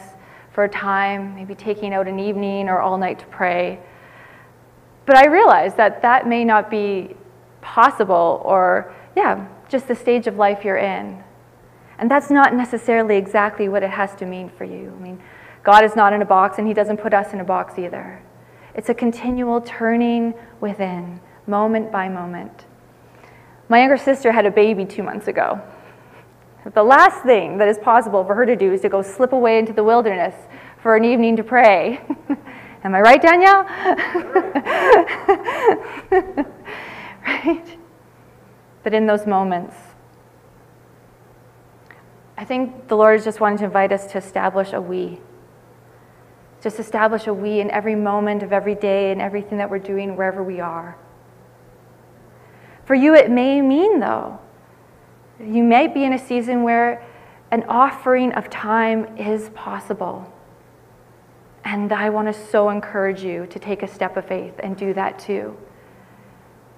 for 0.51 0.63
a 0.63 0.69
time, 0.69 1.35
maybe 1.35 1.53
taking 1.53 1.93
out 1.93 2.07
an 2.07 2.19
evening 2.19 2.67
or 2.67 2.79
all 2.79 2.97
night 2.97 3.19
to 3.19 3.25
pray. 3.27 3.79
But 5.05 5.17
I 5.17 5.27
realize 5.27 5.75
that 5.75 6.01
that 6.01 6.27
may 6.27 6.43
not 6.43 6.71
be 6.71 7.15
possible 7.61 8.41
or, 8.43 8.91
yeah, 9.15 9.47
just 9.69 9.87
the 9.87 9.95
stage 9.95 10.25
of 10.25 10.37
life 10.37 10.65
you're 10.65 10.77
in. 10.77 11.23
And 11.99 12.09
that's 12.09 12.31
not 12.31 12.55
necessarily 12.55 13.17
exactly 13.17 13.69
what 13.69 13.83
it 13.83 13.91
has 13.91 14.15
to 14.15 14.25
mean 14.25 14.49
for 14.49 14.63
you. 14.63 14.93
I 14.95 15.01
mean, 15.01 15.21
God 15.63 15.83
is 15.83 15.95
not 15.95 16.11
in 16.11 16.23
a 16.23 16.25
box 16.25 16.57
and 16.57 16.67
He 16.67 16.73
doesn't 16.73 16.97
put 16.97 17.13
us 17.13 17.33
in 17.33 17.39
a 17.39 17.43
box 17.43 17.77
either. 17.77 18.23
It's 18.73 18.89
a 18.89 18.93
continual 18.93 19.61
turning 19.61 20.33
within, 20.59 21.19
moment 21.45 21.91
by 21.91 22.09
moment. 22.09 22.66
My 23.69 23.79
younger 23.79 23.97
sister 23.97 24.31
had 24.31 24.45
a 24.45 24.51
baby 24.51 24.85
two 24.85 25.03
months 25.03 25.27
ago. 25.27 25.61
The 26.73 26.83
last 26.83 27.23
thing 27.23 27.57
that 27.57 27.67
is 27.67 27.77
possible 27.77 28.23
for 28.25 28.35
her 28.35 28.45
to 28.45 28.55
do 28.55 28.73
is 28.73 28.81
to 28.81 28.89
go 28.89 29.01
slip 29.01 29.33
away 29.33 29.59
into 29.59 29.73
the 29.73 29.83
wilderness 29.83 30.35
for 30.81 30.95
an 30.95 31.05
evening 31.05 31.35
to 31.37 31.43
pray. 31.43 32.01
Am 32.83 32.93
I 32.93 33.01
right, 33.01 33.21
Danielle? 33.21 33.63
right? 37.25 37.77
But 38.83 38.93
in 38.93 39.05
those 39.05 39.25
moments, 39.25 39.75
I 42.37 42.45
think 42.45 42.87
the 42.87 42.95
Lord 42.95 43.19
is 43.19 43.25
just 43.25 43.39
wanting 43.39 43.57
to 43.59 43.65
invite 43.65 43.91
us 43.91 44.11
to 44.11 44.17
establish 44.17 44.73
a 44.73 44.81
we. 44.81 45.19
Just 46.61 46.79
establish 46.79 47.27
a 47.27 47.33
we 47.33 47.59
in 47.59 47.71
every 47.71 47.95
moment 47.95 48.43
of 48.43 48.53
every 48.53 48.75
day 48.75 49.11
and 49.11 49.21
everything 49.21 49.57
that 49.57 49.69
we're 49.69 49.79
doing 49.79 50.15
wherever 50.15 50.43
we 50.43 50.59
are. 50.59 50.97
For 52.87 52.95
you, 52.95 53.15
it 53.15 53.29
may 53.29 53.61
mean, 53.61 53.99
though, 53.99 54.39
you 55.41 55.61
may 55.61 55.87
be 55.87 56.05
in 56.05 56.13
a 56.13 56.17
season 56.17 56.63
where 56.63 57.05
an 57.51 57.65
offering 57.67 58.31
of 58.31 58.49
time 58.49 59.17
is 59.17 59.49
possible. 59.49 60.33
And 61.65 61.91
I 61.91 62.09
want 62.09 62.33
to 62.33 62.47
so 62.49 62.69
encourage 62.69 63.21
you 63.23 63.45
to 63.47 63.59
take 63.59 63.83
a 63.83 63.89
step 63.89 64.15
of 64.15 64.25
faith 64.25 64.53
and 64.63 64.77
do 64.77 64.93
that 64.93 65.19
too. 65.19 65.57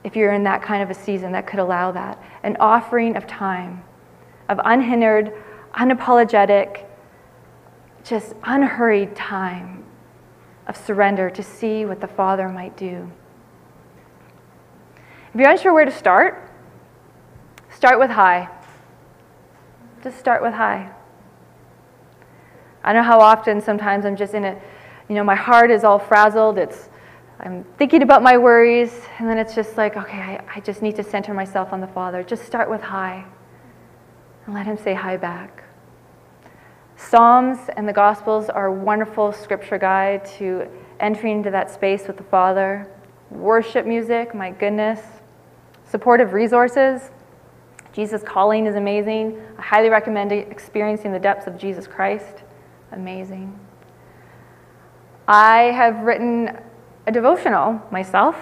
If 0.04 0.16
you're 0.16 0.34
in 0.34 0.44
that 0.46 0.64
kind 0.64 0.82
of 0.82 0.90
a 0.90 0.96
season 0.96 1.32
that 1.34 1.46
could 1.46 1.60
allow 1.60 1.92
that, 1.92 2.20
an 2.42 2.58
offering 2.60 3.16
of 3.16 3.28
time, 3.28 3.84
of 4.50 4.60
unhindered, 4.66 5.32
unapologetic, 5.76 6.86
just 8.04 8.34
unhurried 8.44 9.16
time 9.16 9.86
of 10.66 10.76
surrender 10.76 11.30
to 11.30 11.44
see 11.44 11.86
what 11.86 12.02
the 12.02 12.08
Father 12.08 12.50
might 12.50 12.76
do. 12.76 13.12
If 15.34 15.40
you're 15.40 15.50
unsure 15.52 15.74
where 15.74 15.86
to 15.86 15.92
start, 15.92 16.52
start 17.70 18.00
with 18.00 18.10
hi. 18.10 18.50
Just 20.04 20.18
start 20.18 20.42
with 20.42 20.54
hi. 20.54 20.92
I 22.84 22.94
know 22.94 23.04
how 23.04 23.20
often 23.20 23.62
sometimes 23.62 24.06
I'm 24.06 24.16
just 24.16 24.34
in 24.34 24.44
a, 24.44 24.60
you 25.08 25.14
know, 25.14 25.24
my 25.24 25.36
heart 25.36 25.70
is 25.70 25.84
all 25.84 26.00
frazzled. 26.00 26.58
It's, 26.58 26.90
I'm 27.40 27.64
thinking 27.78 28.02
about 28.02 28.24
my 28.24 28.38
worries, 28.38 29.02
and 29.20 29.30
then 29.30 29.38
it's 29.38 29.54
just 29.54 29.78
like, 29.78 29.98
okay, 29.98 30.18
I, 30.18 30.44
I 30.56 30.60
just 30.62 30.82
need 30.82 30.96
to 30.96 31.04
center 31.04 31.34
myself 31.34 31.74
on 31.74 31.80
the 31.80 31.88
Father. 31.88 32.24
Just 32.24 32.46
start 32.46 32.68
with 32.68 32.82
hi 32.82 33.24
and 34.48 34.56
let 34.56 34.66
Him 34.66 34.78
say 34.78 34.96
hi 34.96 35.16
back. 35.16 35.64
Psalms 36.96 37.60
and 37.78 37.88
the 37.88 37.94
Gospels 37.94 38.50
are 38.50 38.66
a 38.66 38.74
wonderful 38.74 39.32
scripture 39.32 39.78
guide 39.78 40.26
to 40.38 40.68
entering 41.00 41.38
into 41.38 41.52
that 41.52 41.70
space 41.70 42.08
with 42.08 42.18
the 42.18 42.24
Father. 42.24 42.92
Worship 43.30 43.86
music, 43.86 44.34
my 44.34 44.50
goodness. 44.50 45.00
Supportive 45.90 46.34
resources. 46.34 47.10
Jesus 47.94 48.22
Calling 48.22 48.68
is 48.68 48.76
amazing. 48.76 49.42
I 49.58 49.62
highly 49.64 49.90
recommend 49.90 50.32
experiencing 50.32 51.12
the 51.12 51.20
depths 51.20 51.48
of 51.48 51.58
Jesus 51.58 51.88
Christ. 51.88 52.44
Amazing. 52.92 53.60
I 55.28 55.72
have 55.72 56.02
written 56.02 56.60
a 57.08 57.12
devotional 57.12 57.82
myself. 57.90 58.36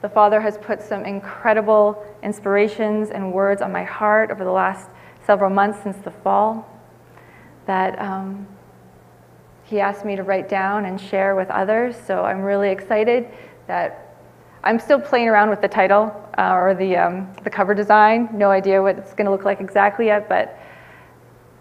The 0.00 0.08
Father 0.08 0.40
has 0.40 0.56
put 0.58 0.80
some 0.80 1.04
incredible 1.04 2.06
inspirations 2.22 3.10
and 3.10 3.32
words 3.32 3.60
on 3.60 3.72
my 3.72 3.82
heart 3.82 4.30
over 4.30 4.44
the 4.44 4.52
last 4.52 4.88
several 5.26 5.50
months 5.50 5.82
since 5.82 5.96
the 5.98 6.12
fall 6.12 6.68
that 7.66 7.98
um, 8.00 8.46
He 9.64 9.80
asked 9.80 10.04
me 10.04 10.14
to 10.14 10.22
write 10.22 10.48
down 10.48 10.84
and 10.84 11.00
share 11.00 11.34
with 11.34 11.50
others. 11.50 11.96
So 12.06 12.22
I'm 12.22 12.42
really 12.42 12.70
excited 12.70 13.28
that 13.66 14.07
I'm 14.64 14.80
still 14.80 15.00
playing 15.00 15.28
around 15.28 15.50
with 15.50 15.60
the 15.60 15.68
title 15.68 16.12
uh, 16.36 16.52
or 16.52 16.74
the, 16.74 16.96
um, 16.96 17.32
the 17.44 17.50
cover 17.50 17.74
design. 17.74 18.28
No 18.32 18.50
idea 18.50 18.82
what 18.82 18.98
it's 18.98 19.14
going 19.14 19.26
to 19.26 19.30
look 19.30 19.44
like 19.44 19.60
exactly 19.60 20.06
yet, 20.06 20.28
but 20.28 20.58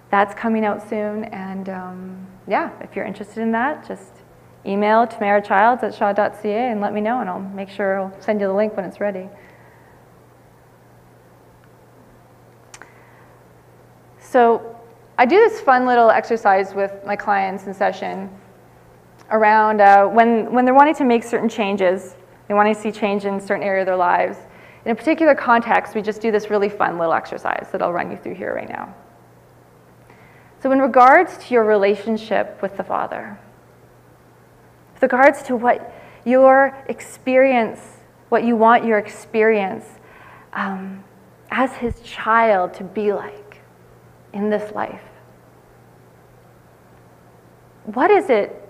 that's 0.10 0.34
coming 0.34 0.66
out 0.66 0.88
soon. 0.90 1.26
And 1.26 1.70
um, 1.70 2.28
yeah, 2.48 2.72
if 2.82 2.96
you're 2.96 3.06
interested 3.06 3.42
in 3.42 3.52
that, 3.52 3.88
just 3.88 4.14
email 4.66 5.06
tamarachilds 5.06 5.84
at 5.84 5.94
shaw.ca 5.94 6.72
and 6.72 6.82
let 6.82 6.94
me 6.94 7.02
know, 7.02 7.22
and 7.22 7.30
I'll 7.30 7.40
make 7.40 7.70
sure 7.70 8.00
I'll 8.00 8.22
send 8.22 8.42
you 8.42 8.48
the 8.48 8.54
link 8.54 8.76
when 8.76 8.86
it's 8.86 9.00
ready. 9.00 9.30
So 14.20 14.76
I 15.18 15.26
do 15.26 15.38
this 15.38 15.62
fun 15.62 15.86
little 15.86 16.10
exercise 16.10 16.74
with 16.74 16.94
my 17.06 17.16
clients 17.16 17.66
in 17.66 17.74
session 17.74 18.30
around 19.32 19.82
uh, 19.82 20.06
when, 20.08 20.52
when 20.52 20.66
they're 20.66 20.74
wanting 20.74 20.96
to 20.96 21.06
make 21.06 21.24
certain 21.24 21.50
changes 21.50 22.16
they 22.48 22.54
want 22.54 22.74
to 22.74 22.82
see 22.82 22.92
change 22.92 23.26
in 23.26 23.36
a 23.36 23.42
certain 23.42 23.64
area 23.64 23.82
of 23.82 23.86
their 23.86 23.96
lives. 23.96 24.38
In 24.86 24.92
a 24.92 24.96
particular 24.96 25.36
context, 25.36 25.96
we 25.96 26.02
just 26.02 26.22
do 26.22 26.32
this 26.32 26.50
really 26.50 26.70
fun 26.70 26.98
little 26.98 27.14
exercise 27.14 27.68
that 27.72 27.82
I'll 27.82 27.92
run 27.92 28.10
you 28.10 28.18
through 28.18 28.36
here 28.36 28.56
right 28.56 28.70
now. 28.70 28.94
So, 30.62 30.72
in 30.72 30.80
regards 30.80 31.38
to 31.38 31.54
your 31.54 31.66
relationship 31.66 32.62
with 32.62 32.78
the 32.78 32.84
Father, 32.84 33.38
with 34.94 35.04
regards 35.04 35.44
to 35.44 35.56
what 35.56 35.94
your 36.26 36.76
experience, 36.88 37.80
what 38.30 38.44
you 38.44 38.56
want 38.56 38.86
your 38.86 38.98
experience 38.98 39.86
um, 40.54 41.04
as 41.52 41.74
His 41.74 42.00
child 42.02 42.74
to 42.76 42.84
be 42.84 43.14
like 43.14 43.62
in 44.34 44.50
this 44.50 44.74
life, 44.74 45.04
what 47.86 48.10
is 48.10 48.30
it 48.30 48.68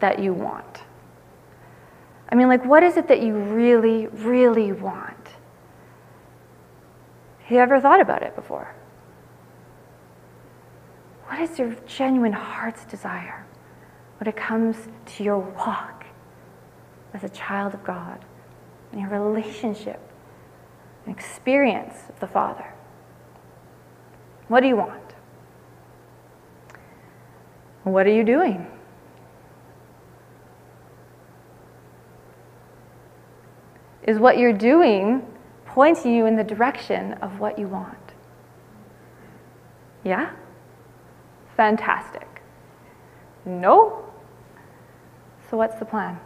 that 0.00 0.18
you 0.18 0.32
want? 0.32 0.82
I 2.28 2.34
mean, 2.34 2.48
like, 2.48 2.64
what 2.64 2.82
is 2.82 2.96
it 2.96 3.08
that 3.08 3.22
you 3.22 3.34
really, 3.34 4.06
really 4.08 4.72
want? 4.72 5.28
Have 7.40 7.50
you 7.50 7.58
ever 7.58 7.80
thought 7.80 8.00
about 8.00 8.22
it 8.22 8.36
before? 8.36 8.74
What 11.26 11.40
is 11.40 11.58
your 11.58 11.74
genuine 11.86 12.32
heart's 12.32 12.84
desire 12.84 13.46
when 14.18 14.28
it 14.28 14.36
comes 14.36 14.76
to 15.06 15.24
your 15.24 15.38
walk 15.38 16.04
as 17.14 17.24
a 17.24 17.28
child 17.30 17.72
of 17.72 17.84
God 17.84 18.24
and 18.92 19.00
your 19.00 19.10
relationship 19.10 20.00
and 21.06 21.14
experience 21.14 21.96
of 22.08 22.20
the 22.20 22.26
Father? 22.26 22.74
What 24.48 24.60
do 24.60 24.68
you 24.68 24.76
want? 24.76 25.14
What 27.84 28.06
are 28.06 28.12
you 28.12 28.24
doing? 28.24 28.66
Is 34.08 34.18
what 34.18 34.38
you're 34.38 34.54
doing 34.54 35.22
pointing 35.66 36.14
you 36.14 36.24
in 36.24 36.34
the 36.34 36.42
direction 36.42 37.12
of 37.20 37.40
what 37.40 37.58
you 37.58 37.68
want? 37.68 38.14
Yeah? 40.02 40.30
Fantastic. 41.58 42.40
No? 43.44 44.02
So, 45.50 45.58
what's 45.58 45.78
the 45.78 45.84
plan? 45.84 46.18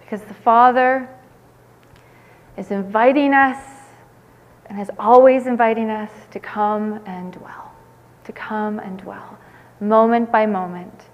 Because 0.00 0.22
the 0.22 0.34
Father 0.34 1.08
is 2.56 2.72
inviting 2.72 3.32
us 3.32 3.64
and 4.66 4.80
is 4.80 4.90
always 4.98 5.46
inviting 5.46 5.88
us 5.88 6.10
to 6.32 6.40
come 6.40 7.00
and 7.06 7.32
dwell, 7.32 7.70
to 8.24 8.32
come 8.32 8.80
and 8.80 8.98
dwell, 8.98 9.38
moment 9.78 10.32
by 10.32 10.46
moment 10.46 11.04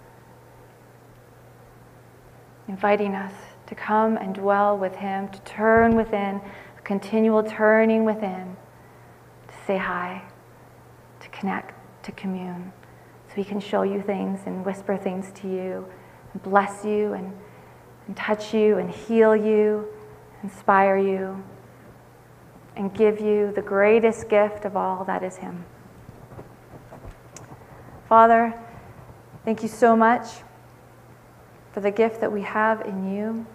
inviting 2.71 3.17
us 3.17 3.33
to 3.67 3.75
come 3.75 4.17
and 4.17 4.33
dwell 4.33 4.79
with 4.79 4.95
Him, 4.95 5.29
to 5.29 5.41
turn 5.41 5.97
within, 5.97 6.41
a 6.79 6.83
continual 6.85 7.43
turning 7.43 8.05
within, 8.05 8.57
to 9.49 9.55
say 9.67 9.77
hi, 9.77 10.23
to 11.19 11.29
connect, 11.31 11.75
to 12.05 12.13
commune, 12.13 12.73
so 13.29 13.35
He 13.35 13.43
can 13.43 13.59
show 13.59 13.83
you 13.83 14.01
things 14.01 14.43
and 14.47 14.65
whisper 14.65 14.97
things 14.97 15.33
to 15.41 15.49
you, 15.49 15.85
and 16.33 16.43
bless 16.45 16.85
you, 16.85 17.13
and, 17.15 17.37
and 18.07 18.17
touch 18.17 18.55
you, 18.55 18.79
and 18.79 18.89
heal 18.89 19.35
you, 19.35 19.89
inspire 20.45 20.97
you, 20.97 21.43
and 22.77 22.95
give 22.95 23.21
you 23.21 23.51
the 23.53 23.63
greatest 23.63 24.29
gift 24.29 24.65
of 24.65 24.77
all 24.77 25.05
that 25.07 25.25
is 25.25 25.39
Him. 25.39 25.65
Father, 28.09 28.55
thank 29.45 29.61
you 29.61 29.69
so 29.69 29.97
much 29.97 30.45
for 31.73 31.81
the 31.81 31.91
gift 31.91 32.21
that 32.21 32.33
we 32.33 32.43
have 32.43 32.83
in 32.83 33.15
you. 33.15 33.47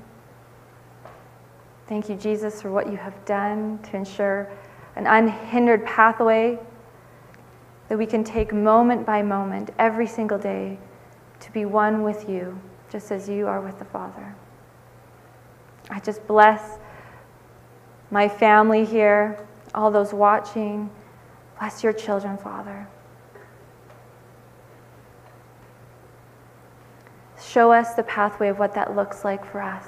Thank 1.87 2.09
you, 2.09 2.15
Jesus, 2.15 2.61
for 2.61 2.71
what 2.71 2.89
you 2.89 2.97
have 2.97 3.25
done 3.25 3.79
to 3.83 3.97
ensure 3.97 4.49
an 4.95 5.05
unhindered 5.05 5.85
pathway 5.85 6.57
that 7.89 7.97
we 7.97 8.05
can 8.05 8.23
take 8.23 8.53
moment 8.53 9.05
by 9.05 9.21
moment 9.21 9.69
every 9.77 10.07
single 10.07 10.39
day 10.39 10.79
to 11.39 11.51
be 11.51 11.65
one 11.65 12.01
with 12.01 12.27
you, 12.27 12.59
just 12.89 13.11
as 13.11 13.29
you 13.29 13.47
are 13.47 13.61
with 13.61 13.77
the 13.77 13.85
Father. 13.85 14.35
I 15.89 15.99
just 15.99 16.25
bless 16.25 16.79
my 18.09 18.27
family 18.27 18.85
here, 18.85 19.45
all 19.75 19.91
those 19.91 20.13
watching. 20.13 20.89
Bless 21.59 21.83
your 21.83 21.93
children, 21.93 22.37
Father. 22.37 22.87
Show 27.55 27.71
us 27.71 27.93
the 27.93 28.03
pathway 28.03 28.49
of 28.49 28.59
what 28.59 28.73
that 28.73 28.97
looks 28.97 29.23
like 29.23 29.49
for 29.49 29.61
us. 29.61 29.87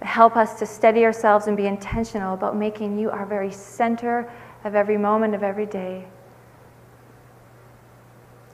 Help 0.00 0.34
us 0.34 0.58
to 0.58 0.64
steady 0.64 1.04
ourselves 1.04 1.46
and 1.46 1.58
be 1.58 1.66
intentional 1.66 2.32
about 2.32 2.56
making 2.56 2.98
you 2.98 3.10
our 3.10 3.26
very 3.26 3.52
center 3.52 4.32
of 4.64 4.74
every 4.74 4.96
moment 4.96 5.34
of 5.34 5.42
every 5.42 5.66
day. 5.66 6.06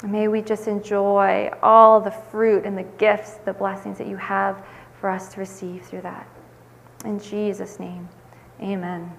May 0.03 0.27
we 0.27 0.43
just 0.43 0.67
enjoy 0.67 1.53
all 1.63 2.01
the 2.01 2.11
fruit 2.11 2.65
and 2.65 2.77
the 2.77 2.83
gifts, 2.83 3.35
the 3.45 3.53
blessings 3.53 3.97
that 3.99 4.09
you 4.09 4.17
have 4.17 4.67
for 5.01 5.09
us 5.09 5.33
to 5.35 5.39
receive 5.39 5.85
through 5.85 6.03
that. 6.03 6.27
In 7.05 7.21
Jesus' 7.21 7.79
name, 7.79 8.09
amen. 8.61 9.13